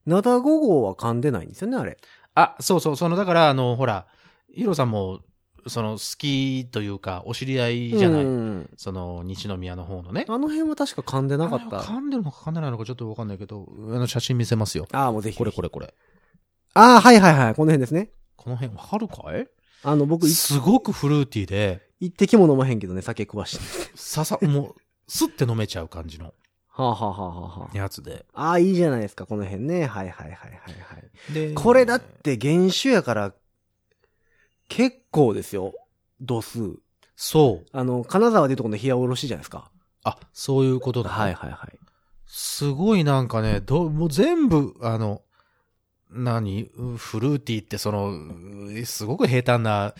[0.06, 1.98] 灘5号は噛んでないんですよね、あれ。
[2.34, 4.06] あ、そうそう、その、だから、あの、ほら、
[4.54, 5.20] ヒロさんも、
[5.68, 8.24] その、好きというか、お知り合いじゃない。
[8.24, 10.26] うんその、西宮の方のね。
[10.28, 11.78] あの辺は確か噛んでなかった。
[11.78, 14.86] 噛んでるのか噛んでないのかちょっとわかんないけど、あの写真見せますよ。
[14.92, 15.38] ああ、もうぜひ。
[15.38, 15.94] これこれこれ。
[16.74, 17.54] ああ、はいはいはい。
[17.54, 18.10] この辺ですね。
[18.36, 19.48] この辺わかるかい？
[19.82, 23.58] あの、僕、いすごくフルーティーで、一滴も飲まへんけどね、酒詳しい。
[23.94, 24.74] ささ、もう、
[25.08, 26.34] スッて飲めちゃう感じの
[26.68, 28.26] はあ、はあはあはあはあ、やつで。
[28.34, 29.86] ああ、いいじゃないですか、この辺ね。
[29.86, 30.98] はいはいはいはいは
[31.30, 31.32] い。
[31.32, 33.34] で、これだって原酒やから、
[34.68, 35.72] 結構ですよ。
[36.20, 36.76] 度数。
[37.16, 37.66] そう。
[37.72, 39.70] あの、金沢でいうとこの冷やおろしじゃないですか。
[40.04, 41.10] あ、そういうことだ。
[41.10, 41.78] はいはいはい。
[42.26, 45.22] すごいなんかね、ど、もう全部、あの、
[46.10, 46.70] 何？
[46.96, 49.94] フルーティーってその、うすごく平坦な、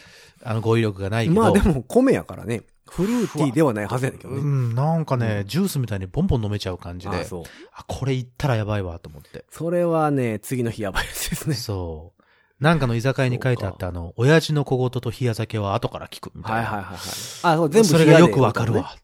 [0.45, 1.41] あの、語彙力がないけど。
[1.41, 2.63] まあでも、米やからね。
[2.89, 4.41] フルーティーではないはずやねんけどね。
[4.41, 7.17] うん、なんかね、ジュースみたいにボンボン飲めちゃう感じで。
[7.17, 7.43] あそう。
[7.73, 9.45] あ、これいったらやばいわ、と思って。
[9.51, 11.57] それはね、次の日やばいやつですね。
[11.57, 12.16] そう。
[12.61, 16.59] なんかの居酒屋に書いてあったあの、親父の小言と冷や酒は後から聞くみたいな。
[16.59, 16.97] はいはいはいはい。
[16.97, 18.95] あ、そう、全部それがよくわかるわ。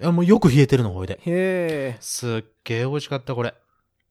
[0.00, 1.14] いや、もうよく冷えてるの、ほいで。
[1.14, 1.96] へえ。
[2.00, 3.54] すっげえ美味しかった、これ。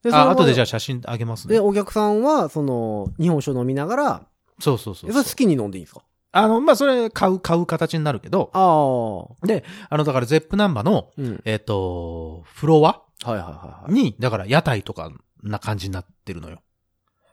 [0.04, 0.66] であ、後でじゃああ。
[0.66, 1.60] 写真あげますで、ね。
[1.60, 4.28] お客さんは、その、日本酒を飲みながら、
[4.60, 6.04] そうそうそうそれ好きに飲んでいいんですか？
[6.32, 9.48] あの、まあ、それ、買う、買う形になるけど、ああ。
[9.48, 11.41] で、あの、だから、ゼップナンバの、うん。
[11.46, 13.94] えっ、と、フロアはいはいはいはい。
[13.94, 16.60] に、だから、屋台とかな感じになってるのよ。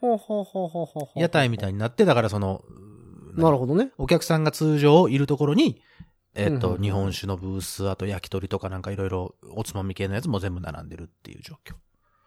[0.00, 2.64] ほうほうほうほうほうほう屋台みたいになって、だから、その、
[3.36, 3.90] なるほどね。
[3.98, 5.82] お客さんが通常いるところに、
[6.34, 11.74] えっ、と、うんうんうん日本酒のブース、あと焼き鳥とかなんかいろいろおつまみ系のやつも全部並んでるっていう状況。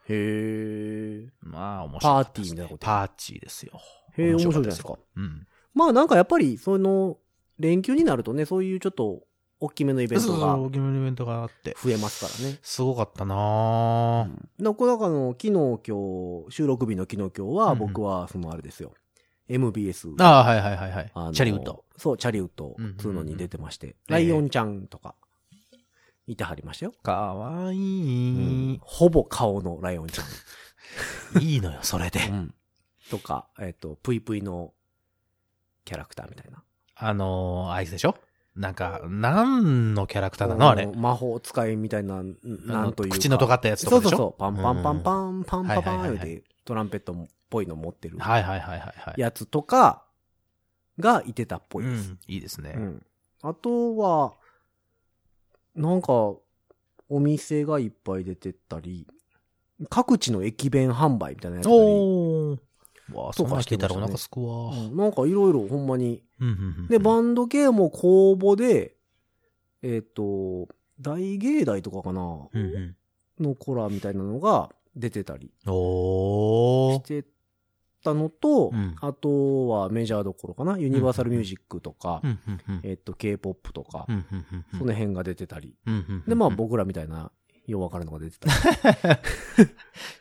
[0.10, 1.30] へえ。
[1.42, 2.58] まあ、面白かったです、ね。
[2.58, 3.82] パーティーみたいなことパーティーですよ。
[4.18, 4.96] へえ、面白いじゃないでですか。
[5.16, 5.48] うん。
[5.74, 7.18] まあなんかやっぱり、その、
[7.60, 9.24] 連休になるとね、そういうちょっと、
[9.64, 11.76] 大きめのイベントがそうそう、大きめのイベントがあって。
[11.82, 12.60] 増えますからね。
[12.62, 14.64] すごかったなぁ。
[14.64, 18.94] だから、だからの、昨日今日、収録日の昨日今日は、僕は、そのあれですよ。
[19.48, 20.16] MBS。
[20.20, 21.02] ああ、はいはいはいは
[21.32, 21.34] い。
[21.34, 21.86] チャリウッド。。
[21.98, 25.16] そう、チャリウッドつうのに出てまして、えライオンちゃんとか、
[26.28, 26.94] いてはりましたよ。
[27.04, 27.82] かわいうん
[28.74, 28.80] い。
[28.82, 31.40] ほぼ顔のライオンちゃん。
[31.42, 32.20] いいのよ、それで。
[32.30, 32.54] うん
[33.10, 34.74] とか、えっ、と、ぷいぷいの
[35.86, 36.64] キャラクターみたいな。
[36.96, 38.16] あのー、あいつでしょ？
[38.56, 40.70] なんか、何のキャラクターなの？
[40.70, 40.86] あれ。
[40.86, 42.36] 魔法使いみたいな、ん
[42.66, 43.18] なんというか。
[43.18, 44.10] 口の尖ったやつとかでしょ？
[44.10, 44.40] そうそうそう。
[44.40, 49.22] パンパンパンパン、パンパンパンで、トランペットっぽいの持ってるはいはいはいはいはい。
[49.22, 50.06] やつとか
[51.00, 52.12] がいてたっぽいです。
[52.12, 52.74] うん、いいですね。
[52.76, 53.06] うん。
[53.42, 54.34] あとは、
[55.76, 56.14] なんか、
[57.10, 59.08] お店がいっぱい出てたり、
[59.90, 61.78] 各地の駅弁販売みたいなやつだっ。
[63.12, 64.72] わあ、そとかんな聞いたらお腹すくわ。
[64.72, 64.96] うん。
[64.96, 66.24] なんかいろいろほんまに。
[66.90, 68.96] で、バンド系も公募で、
[69.82, 72.22] えっ、と、大芸大とかかな。
[72.22, 72.96] うんうん。
[73.40, 75.52] のコラみたいなのが出てたり。
[75.66, 77.26] して
[78.04, 78.96] たのと、うん。
[79.02, 80.78] あとはメジャーどころかな。
[80.78, 84.80] ユニバーサルミュージックとか、うんうんうんえっ、と、K-POP とか、うんうんうんうん。
[84.80, 85.76] その辺が出てたり。
[85.86, 86.24] うんうんうん。
[86.28, 87.32] で、まあ僕らみたいな、
[87.66, 88.50] ようわからんのが出てた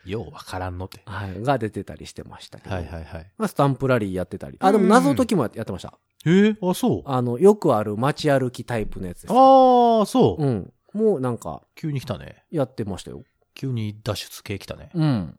[0.05, 1.03] り、ようわからんのって。
[1.07, 2.75] はい、が出てたりしてましたけど。
[2.75, 3.33] はいはいはい。
[3.37, 4.57] まあ、スタンプラリーやってたり。
[4.61, 5.99] あ、でも謎解きもやってました。
[6.25, 7.03] へえ、あ、そう。
[7.05, 9.31] あの、よくある街歩きタイプのやつです。
[9.33, 10.45] ああ、そう。
[10.45, 10.73] うん。
[10.93, 12.45] もうなんか、急に来たね。
[12.51, 13.23] やってましたよ。
[13.55, 14.91] 急に脱出系来たね。
[14.95, 15.37] うん。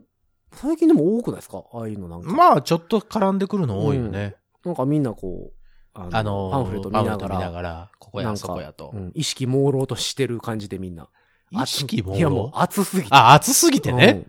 [0.51, 1.63] 最近でも多くないですか？
[1.73, 2.29] ああいうのなんか。
[2.29, 4.35] まあ、ちょっと絡んでくるの多いよね。
[4.65, 5.53] なんかみんなこう、
[5.93, 8.97] ああのー、パンフレット見ながら、がら、ここや、なんかそこやとう。
[8.97, 11.07] ん意識朦朧としてる感じでみんな。
[11.53, 13.07] 意識もいやもう暑すぎて。
[13.11, 14.25] あ、暑すぎてね。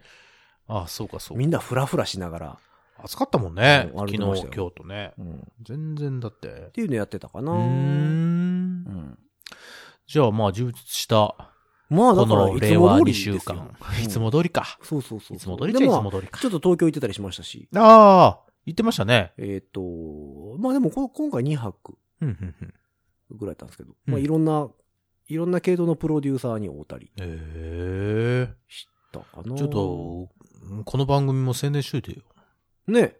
[0.66, 1.34] あそうかそうか。
[1.34, 2.58] うんみんなフラフラしながら。
[3.02, 3.90] 暑かったもんね。
[3.94, 5.12] うん歩昨日、今日とね。
[5.18, 5.34] うん。
[5.34, 6.70] っ全然だって。
[6.72, 7.52] ていうのやってたかな。
[7.52, 7.66] うーんう。
[8.90, 9.18] ん。
[10.06, 11.34] じゃあ、まあ、充実した、
[11.90, 13.56] まあだから、このいつ令和2も通り週間。
[13.56, 14.78] うんいつも通りか。
[14.82, 15.36] そうそうそう。
[15.36, 16.48] いつも通りっちゃいつも通りかちょ。
[16.48, 17.68] っと東京行ってたりしましたし。
[17.76, 19.32] ああ、言ってましたね。
[19.36, 19.80] えっ、と、
[20.58, 22.74] まあでもこ今回2泊うん、うん、うん。
[23.36, 24.68] ぐらいだったんですけど、うんまあいろんな、
[25.28, 29.56] いろんな系統のプロデューサーに会うたりええしたかな。
[29.56, 30.28] ちょっと、
[30.84, 32.22] この番組も宣伝しといてよ。
[32.88, 33.16] ね。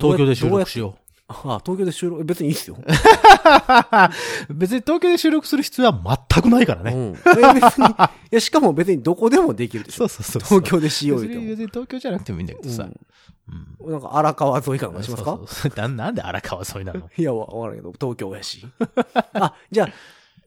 [0.00, 2.76] 東京で収録しよああ、東京で収録、別にいいっすよ。
[4.54, 6.92] 別に東京で収録する必要は全くないからね。
[6.92, 7.14] うん。
[7.14, 7.14] え
[7.54, 7.90] 別に、い
[8.30, 10.06] や、しかも別にどこでもできるでしょ。
[10.08, 10.60] そうそうそう。
[10.60, 12.84] 東京でしよう別に言うて別に東京じゃなくてもいいんだけどさ。
[12.84, 12.88] も。
[12.88, 13.92] うんうん。
[13.92, 15.02] なんか荒川沿いかなんか？
[15.02, 17.08] しますかそうななんで荒川沿いなの？
[17.16, 18.66] いや、わわからんけど、東京やし。
[19.32, 19.88] あ、じゃあ、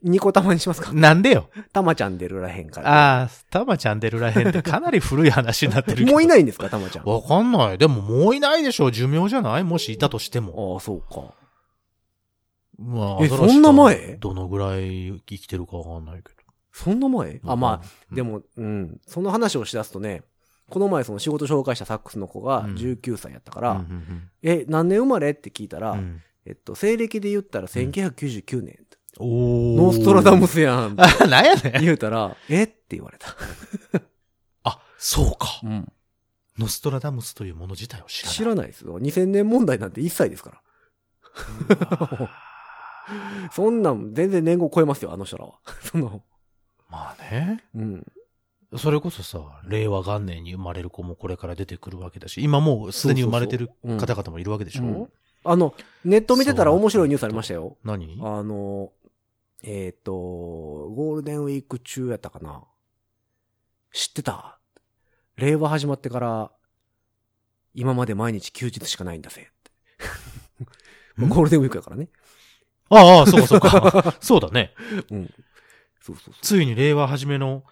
[0.02, 0.92] ニコ玉にしますか？
[0.92, 1.50] なんでよ。
[1.72, 3.20] たまちゃん出るらへんから。
[3.20, 6.12] ああ、たまちゃん出るらへんってかなり古い話になってるけど。
[6.12, 6.70] もういないんですか？
[6.70, 7.08] たまちゃん。
[7.08, 7.78] あわかんない。
[7.78, 8.90] でももういないでしょ。
[8.90, 9.64] 寿命じゃない？
[9.64, 10.76] もしいたとしても。
[10.76, 11.34] あ、そうか。
[12.78, 14.16] まえアザラシそんな前？
[14.20, 16.30] どのぐらい生きてるかわかんないけ
[16.72, 17.40] そんな前？
[17.40, 17.50] ど。
[17.50, 19.00] あ、まあ、あでも、うん。
[19.04, 20.22] その話をしだすとね、
[20.70, 25.30] この前その仕事紹介したサックスの子がうん19歳やったかうん、ら、うんえ、何年生まれ？
[25.30, 25.98] って聞いたら、
[26.46, 28.78] えっと、西暦で言ったら1999年。
[29.18, 30.94] おーノーストラダムスやん。
[30.98, 31.82] あ、なんやねん。
[31.82, 33.34] 言うたら、えって言われた。
[34.64, 35.60] あ、そうか。
[35.62, 35.92] うん。
[36.58, 38.36] ノストラダムスというもの自体を知らない。
[38.36, 38.98] 知らないですよ。
[38.98, 40.60] 2000年問題なんて1歳ですから。
[43.52, 45.54] そんなん全然年号超えますよ、あの人らは。
[45.82, 46.22] その、
[46.90, 47.64] まあね。
[47.74, 48.06] うん。
[48.76, 55.08] それこそさ、令和元年に生まれる子もこれから出てくるわけだし、今もうすでに生まれてる方々もいるわけでしょ、うん
[55.44, 57.76] あの、ネット見てたら面白いニュースありましたよ。
[57.84, 58.18] 何？
[58.22, 58.90] あの、
[59.62, 62.64] えっ、と、ゴールデンウィーク中やったかな？
[63.92, 64.58] 知ってた？
[65.36, 66.52] 令和始まってから、
[67.74, 69.50] 今まで毎日休日しかないんだぜ
[71.18, 72.08] ゴールデンウィークやからね。
[72.88, 74.16] ああ、そうかそうか。
[74.20, 74.74] そうだね。
[75.10, 75.34] うん。
[76.00, 77.64] そうそうそついに令和初めの、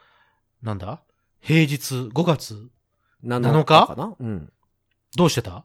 [0.62, 1.02] なんだ？
[1.40, 2.70] 平日5月う。
[3.24, 3.86] 7日？
[3.86, 4.16] かな？
[4.18, 4.52] うん。
[5.16, 5.64] どうしてた？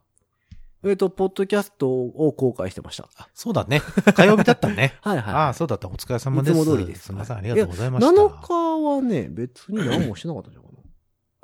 [0.84, 3.08] えっ、と、ポッドキャストを公開してました。
[3.18, 3.82] あ、そうだね。
[4.16, 4.98] 火曜日だったね。
[5.04, 5.34] はいはい。
[5.36, 5.88] ああ、そうだった。
[5.88, 6.58] お疲れ様です。
[6.58, 8.12] いつも通りですすみません、ありがとうございました。
[8.12, 8.54] 7日
[8.96, 10.78] はね、別に何もしてなかったんじゃないか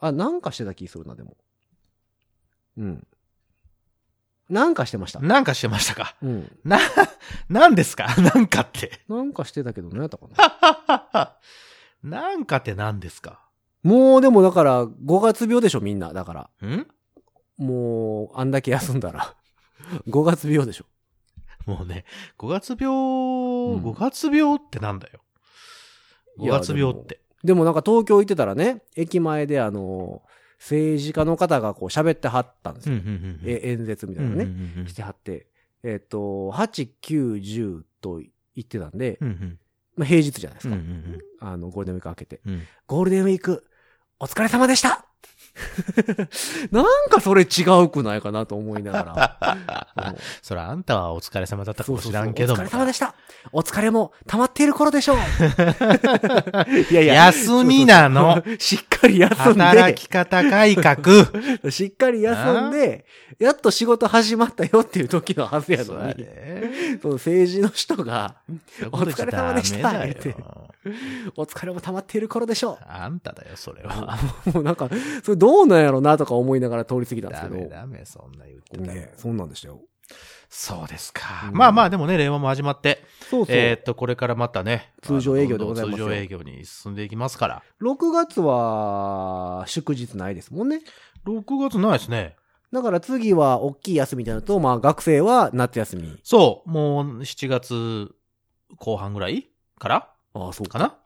[0.01, 0.07] な。
[0.07, 1.37] あ、なんかしてた気するな、でも。
[2.77, 3.07] うん。
[4.49, 5.19] なんかしてました。
[5.19, 6.51] なんかしてましたかうん。
[6.63, 6.79] な、
[7.49, 8.07] なんですか？
[8.21, 9.01] なんかって。
[9.07, 10.27] なんかしてたけど、何やったか
[11.13, 11.37] な。
[12.03, 13.41] なんかって何ですか？
[13.83, 16.11] もうでもだから、5月病でしょ、みんな。
[16.13, 16.67] だから。
[16.67, 16.87] ん？
[17.57, 19.35] もう、あんだけ休んだら。
[20.07, 20.85] 5月病でしょ。
[21.65, 22.05] もうね、
[22.37, 25.21] 5月病、ん5月病ってなんだよ。
[26.39, 27.21] 5いや月病って。
[27.43, 30.23] でもなんか東京行ってたらね、駅前であの、
[30.59, 32.95] 政治家の方がこう喋ってはったんですよ。
[33.45, 34.87] え演説みたいなのね。
[34.87, 35.47] してはって。
[35.83, 38.31] えっ、と、8、9、10と言
[38.61, 39.19] ってたんで、
[39.95, 40.75] まあ、平日じゃないですか。
[40.75, 42.41] んあの、ゴールデンウィーク明けて。
[42.45, 43.65] うんゴールデンウィーク、
[44.19, 45.06] お疲れ様でした
[46.71, 49.57] なんかそれ違うくないかなと思いながら。
[49.95, 52.61] う んそらあんたはお疲れ様だったかもしそうそうそうらんけども。
[52.61, 53.15] お疲れ様でした。
[53.51, 55.17] お疲れも溜まっている頃でしょう。
[56.91, 57.01] いや
[57.31, 61.25] 休みなのそうそうそうしっかり休ん働き方改革。
[61.63, 63.05] で、しっかり休んで、
[63.39, 66.99] やっと仕事始まったよっていう時のはずやそうやのに、で。
[67.01, 68.35] その政治の人が、
[68.91, 70.05] お疲れ様でした。
[70.05, 70.35] 言って
[71.35, 74.17] お疲れも溜まっている頃でしょあんただよ、それは。
[74.47, 74.51] う。
[74.51, 74.89] もうなんか、
[75.23, 77.61] それどうなんやろなとか思いながら通り過ぎたんですダけど。
[77.61, 79.81] メダメ、そんな言ってたらね、そんなんでしたよ。
[80.49, 81.47] そうですか。
[81.49, 83.55] うんまあまあ、でもね、令和も始まって、そうそう。
[83.55, 87.63] えーっと、これからまたね、通常営業でございます通常営業に進んでいきますから。
[87.81, 90.81] 6月は、祝日ないですもんね。
[91.25, 92.37] 6月ないですね。
[92.71, 96.19] だから次は大きい休みになると、まあ学生は夏休み。
[96.23, 98.11] そう、もう7月
[98.77, 100.97] 後半ぐらいからああ、そうかな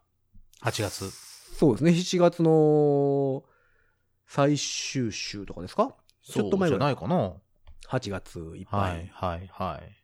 [0.63, 1.11] ?8 月。
[1.11, 1.91] そうですね。
[1.91, 3.43] 7月の
[4.33, 5.93] 最終週とかですか？
[6.23, 6.85] ちょっと前そうじゃぐら。
[6.85, 7.33] ないいかな
[7.89, 9.97] ?8 月いっぱはいい、はい、はい。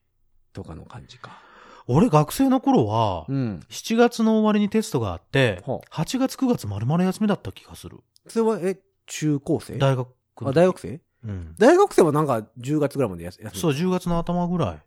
[0.52, 1.42] とかの感じか。
[1.88, 3.62] 俺学生の頃は、うん。
[3.70, 8.00] 7月の終わりにテストがあって、は8月9月丸々休みだった気がする。
[8.28, 9.78] それは、え、中高生？
[9.78, 10.10] 大学
[10.42, 11.02] のあ、時大学生？
[11.24, 11.56] うん。
[11.58, 13.62] 大学生はなんか10月ぐらいまで休休み。
[13.62, 14.84] そう、10月の頭ぐらい。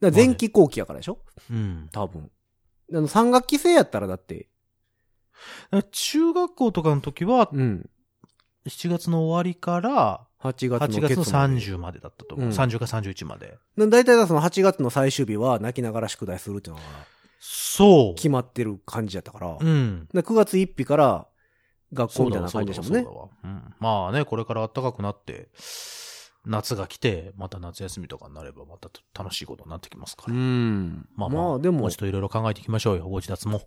[0.00, 1.18] だ前期後期やからでしょ？
[1.50, 1.90] うん。
[1.92, 2.30] 多分。
[2.94, 4.48] あの、3学期制やったらだって、
[5.92, 7.90] 中学校とかの時は、うん。
[8.68, 12.48] 7月の終わりから、8月の8月のケツまで30までだったと思う。
[12.48, 13.58] うん30か31まで。
[13.76, 16.86] だ大体その8月の最終日は泣きながら宿題するっていうのが
[17.40, 18.14] そう。
[18.14, 19.56] 決まってる感じやったから。
[19.60, 20.08] うん。
[20.12, 21.26] で9月1日から
[21.92, 23.02] 学校みたいな感じでしたもんね。
[23.02, 23.74] そうだわそうだわうん。
[23.80, 25.48] まあね、これから暖かくなって、
[26.46, 28.88] 夏が来て、また夏休みとかになれば、また
[29.22, 30.34] 楽しいことになってきますから。
[30.34, 31.06] ん。
[31.14, 33.62] まあまあ、まあでももうちょっといろいろ考えていきましょうよ、ご自立も。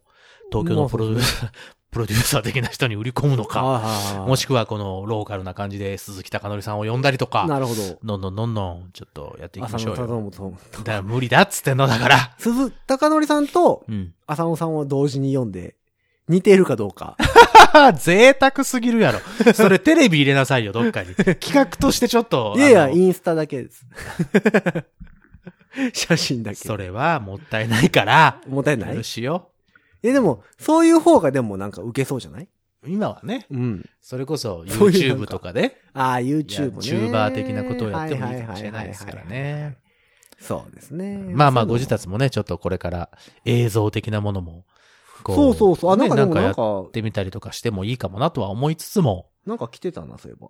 [0.51, 1.51] 東京のプロデューサー、
[1.93, 7.99] プロデューサー的な人に売り込むのか、ももしくはこのローカルな感じで鈴木貴則さんを呼んだりとか、なるほど。
[8.03, 10.31] どんどんどんどんちょっとやっていきましょうよ。
[10.71, 12.33] だから無理だっつってんのだから。
[12.39, 14.13] 鈴、高則さんとうん。
[14.25, 15.75] 浅野さんを同時に読んで、
[16.27, 17.15] 似ているかどうか。
[17.99, 19.19] 贅沢すぎるやろ。
[19.53, 21.13] それテレビ入れなさいよ、どっかに。
[21.15, 22.53] 企画としてちょっと。
[22.57, 23.85] いやいや、インスタだけです。
[25.93, 26.55] 写真だけ。
[26.55, 29.49] それはもったいないから、もったいない許しよ。
[30.03, 32.47] え、でも、そういう方がでもなんか受けそうじゃない？
[32.85, 33.89] 今はね、うん。
[34.01, 36.77] それこそそういうなん YouTube かとかで、ああ、YouTube ね。
[36.79, 39.77] YouTuber 的なことをやってもいいかもしれないですからはいはいはいはいはいね。
[40.39, 41.17] そうですね。
[41.33, 43.09] まあまあ、ご自達もね、ちょっとこれから
[43.45, 44.65] 映像的なものも、
[45.23, 45.91] こそうそうそう。
[45.93, 50.49] あ、なんかでもねやってみたりとかしてもいいかもなとは思いつつも、なんか来てたな、そういえば。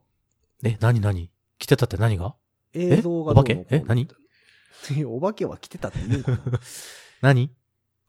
[0.64, 1.30] え、何何？
[1.60, 2.34] 来てたって何が？
[2.74, 5.06] 映像がお化けどうのこうのえ何？
[5.06, 6.40] お化けは来てたって言うかな
[7.22, 7.52] 何？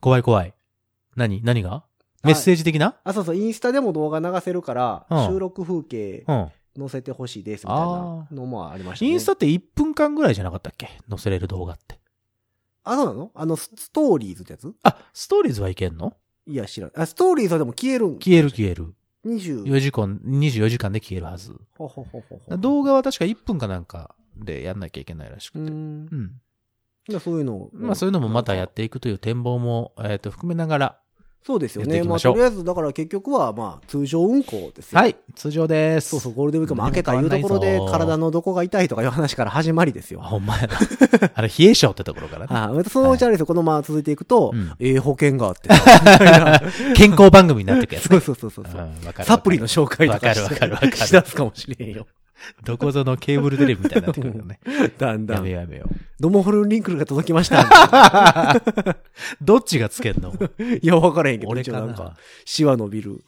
[0.01, 0.53] 怖い怖い。
[1.15, 1.83] 何何が？
[2.23, 2.95] メッセージ的な？
[3.03, 6.51] あ、そうそう、インスタでも動画流せるから、うん収録風景うん。
[6.77, 9.11] 載せてほしいですみたいなのもありましたね。
[9.11, 10.89] インスタって1分間ぐらいじゃなかったっけ？
[11.09, 11.99] 載せれる動画って。
[12.83, 13.31] あ、そうなの？
[13.33, 14.73] あの、スストーリーズってやつ？
[14.83, 16.13] あ、ストーリーズはいけんの？
[16.47, 16.91] いや、知らん。
[16.95, 18.19] あ、ストーリーズはでも消えるん？
[18.19, 18.93] 消える消える。
[19.25, 19.63] 20。
[19.63, 21.55] 4時間、24時間で消えるはず。
[21.77, 25.59] ほほほほほ動画は確か1分かなんかでやんなきゃいけないらしくて。
[25.59, 26.07] うん。
[27.09, 27.19] うん。
[27.19, 30.99] そういうのをまあそういうのもまたやっていくという展望も、えっ、と、含めながら。
[31.45, 32.01] そうですよね。
[32.01, 34.99] まましょうとりあえず、だから結局は、まあ、通常運行ですよ。
[34.99, 36.09] はい、通常です。
[36.09, 40.21] そうそう、ゴールデンウィークも明けたいうところで体のどこが痛いとかいう話から始まりですあ、よ。
[40.21, 40.79] ほんまやな。
[41.35, 42.47] あれ、冷え性ってところからね。
[42.57, 45.69] あまたそのうちあれですよ、このまま続いていくと、うんええ保険があって。
[46.97, 48.19] 健康番組になってくやつね。
[48.25, 52.07] そうそうそうそうサプリの紹介とかわかるわかるわかるしだすかもしれんよ。
[52.63, 54.59] どこぞのケーブルテレビみたいになってくるよね。
[54.97, 55.37] だんだん。
[55.37, 57.61] やめようやめよドモホルンリンクルが届きました。
[57.61, 58.95] う。
[59.43, 60.33] どっちがつけんの？
[60.81, 62.15] いや、わからへんけど、俺かななんか、
[62.45, 63.23] シワ伸びる。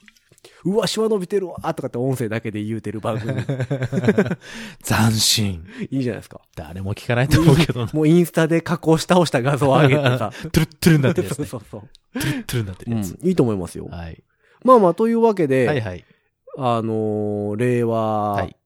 [0.64, 3.34] うわ、シワ伸びてるわとかって音声だけで言うてる番組。
[4.82, 5.64] 斬新。
[5.90, 6.40] いいじゃないですか。
[6.56, 7.90] 誰も聞かないと思うけどな。
[7.92, 10.30] もうインスタで加工し倒した画像を上げてさ。
[10.52, 11.46] トゥルットゥルになってるやつね。
[11.46, 11.82] そうそう
[12.12, 12.20] そう。
[12.20, 13.18] トゥルットゥルになってるやつ。
[13.20, 13.86] うん、いいと思いますよ。
[13.86, 14.22] はい。
[14.64, 16.04] まあまあ、というわけで、はいはい。
[16.56, 18.56] あのー令和、はい。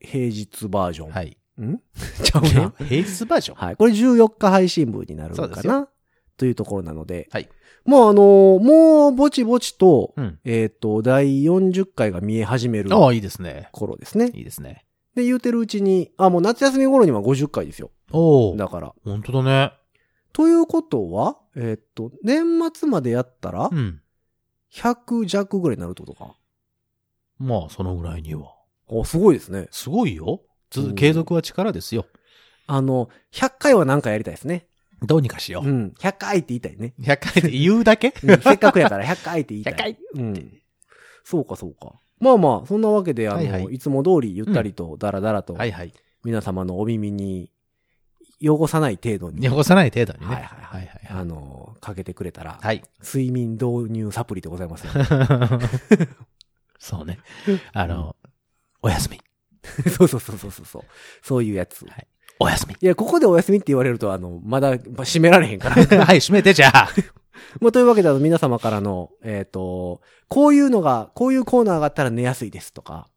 [0.00, 1.10] 平日バージョン。
[1.10, 1.36] はい。
[1.60, 1.78] ん？
[2.24, 2.74] ちゃうな。
[2.78, 3.56] 平日バージョン？
[3.56, 3.76] はい。
[3.76, 5.88] これ14日配信分になるそうですよのかな
[6.36, 7.28] というところなので。
[7.30, 7.48] はい。
[7.84, 10.38] まああのーもうぼちぼちと、うん。
[10.44, 13.68] えっ、と、第40回が見え始めるああ、いいですね。
[13.72, 14.30] 頃ですね。
[14.34, 14.86] いいですね。
[15.14, 17.90] で、言うてるうちに、あ、もう夏休み頃には50回ですよ。
[18.12, 18.56] おお。
[18.56, 18.94] だから。
[19.04, 19.72] 本当だね。
[20.32, 24.00] ということは、えっ、と、年末までやったらう、ん。
[24.72, 26.36] 100弱ぐらいになるってことか。
[27.38, 28.54] まあ、そのぐらいには。
[28.90, 29.68] お、すごいですね。
[29.70, 30.40] すごいよ。
[30.42, 32.06] うんず継続は力ですよ。
[32.68, 34.68] あの、100回は何かやりたいですね。
[35.02, 35.68] どうにかしよう。
[35.68, 35.94] うん。
[35.98, 36.94] 100回って言いたいね。
[37.00, 38.14] 100回で言うだけ？
[38.22, 39.74] うんせっかくやから100回って言いたい。
[39.74, 40.52] 100回うん。
[41.24, 41.94] そうか、そうか。
[42.20, 45.92] まあまあ、そんなわけで、あの、はいいはいつも通りゆったりと、だらだらと、はいはい。
[46.22, 47.50] 皆様のお耳に、
[48.42, 50.26] 汚さない程度に、汚さない程度にね。
[50.26, 50.86] はいはいはい。
[50.86, 52.82] はいあの、かけてくれたら、はい。
[53.02, 54.86] 睡眠導入サプリでございます、
[56.78, 57.18] そうね。
[57.72, 58.14] あの、
[58.82, 59.20] おやすみ。
[59.90, 60.82] そ うそうそうそうそうそう。
[61.22, 61.84] そういうやつ。
[61.86, 62.06] はい
[62.42, 62.74] おやすみ。
[62.80, 65.76] いや、ここでお休みって言われると、あの、まだ、まあ閉められへんから。
[66.06, 66.88] はい、閉めてじゃあ。
[67.60, 73.08] まあ、というわけで、あの、皆様からの、えっ、と、こういうのが、こういうコーナーがあったら寝やすいですとか、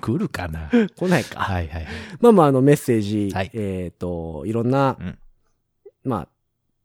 [0.00, 1.40] 来るかな来ないか。
[1.40, 1.92] はいはいはい。
[2.20, 5.18] まあまあ、あの、メッセージ、はいえっ、と、いろんな、うん
[6.04, 6.28] まあ、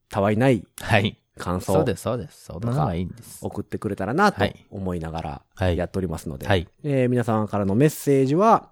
[0.10, 1.18] たわいないはい。
[1.38, 2.46] 感想そうです、そうです。
[2.46, 3.40] そんなのはいいんです。
[3.42, 6.68] 送ってくれたらなとはい思いながらはいやっておりますので、はい。
[6.84, 8.72] えー皆様からのメッセージは、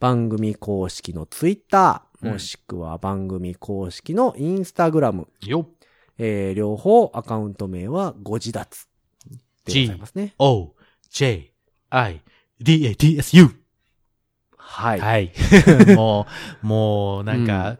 [0.00, 5.68] 番組公式のツイッター、うんもしくは番組公式のインスタグラム、よっ。
[6.18, 8.86] えー両方アカウント名はご自立
[9.66, 10.34] でございますね。
[10.38, 10.74] O,
[11.10, 11.52] J,
[11.90, 12.22] I,
[12.60, 13.50] D, A, D, S, U.
[14.56, 15.00] はい。
[15.00, 15.32] はい。
[15.94, 16.26] も
[16.62, 17.78] う、もう、なんか、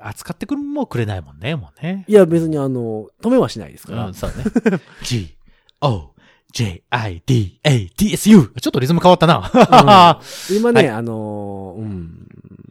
[0.00, 2.04] 扱ってくるもくれないもんね、もうね。
[2.08, 4.06] いや、別にあの、止めはしないですから。
[4.06, 4.44] うん、そうね。
[5.02, 5.36] G,
[5.80, 6.10] O,
[6.52, 8.52] J, I, D, A, D, S, U.
[8.60, 10.20] ちょっとリズム変わったな。
[10.50, 12.28] 今ね、はいあのーうん、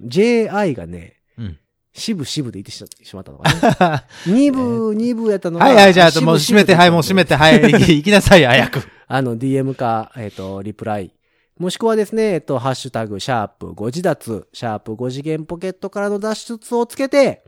[0.08, 1.60] JI がね、うん。
[1.94, 4.04] 渋々で言ってししまったのかな。
[4.28, 5.66] 2部、2部やったのが。
[5.66, 8.82] はいはい、じゃあ、もう閉めて、はい、もう閉めて、はい、行きなさい、早く。
[9.08, 11.12] あの、DM か、えっ、と、リプライ。
[11.58, 17.46] もしくはですね、えっと、ハッシュタグ、シャープ5自脱、シャープ5次元ポケットからの脱出をつけて、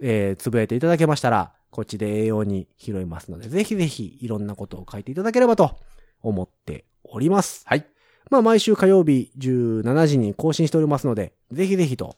[0.00, 5.78] えー、つぶやいていただけましたら、こっちで栄養に拾いますので、ぜひぜひ、いろんなことを書いていただければと
[6.20, 7.62] 思っております。
[7.66, 7.86] はい。
[8.28, 12.16] まあ、毎週火曜日17時に更新しておりますので、ぜひぜひと、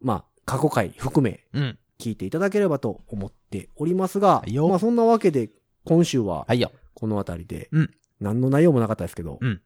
[0.00, 1.78] まあ、過去回含め、うん。
[1.98, 5.50] 聞いていただければと思っておりますが、はいよまあ、そんなわけで、
[5.84, 6.46] 今週は。
[6.94, 9.60] このあたりで、うん何の内容もなかったですけど、うん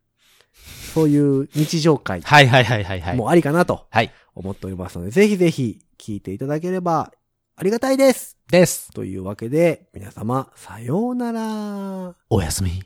[0.94, 3.16] そういう日常会はいはいはいはいはい。
[3.16, 4.12] もありかなとはい。
[4.34, 7.12] 思っておりますので、ぜひぜひ聞いていただければ
[7.56, 8.90] ありがたいですです。
[8.92, 11.40] というわけで、皆様、さようなら。
[11.40, 12.82] もおやすみ。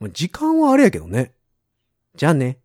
[0.00, 1.34] う時間はあれやけどね。
[2.16, 2.58] じゃあね。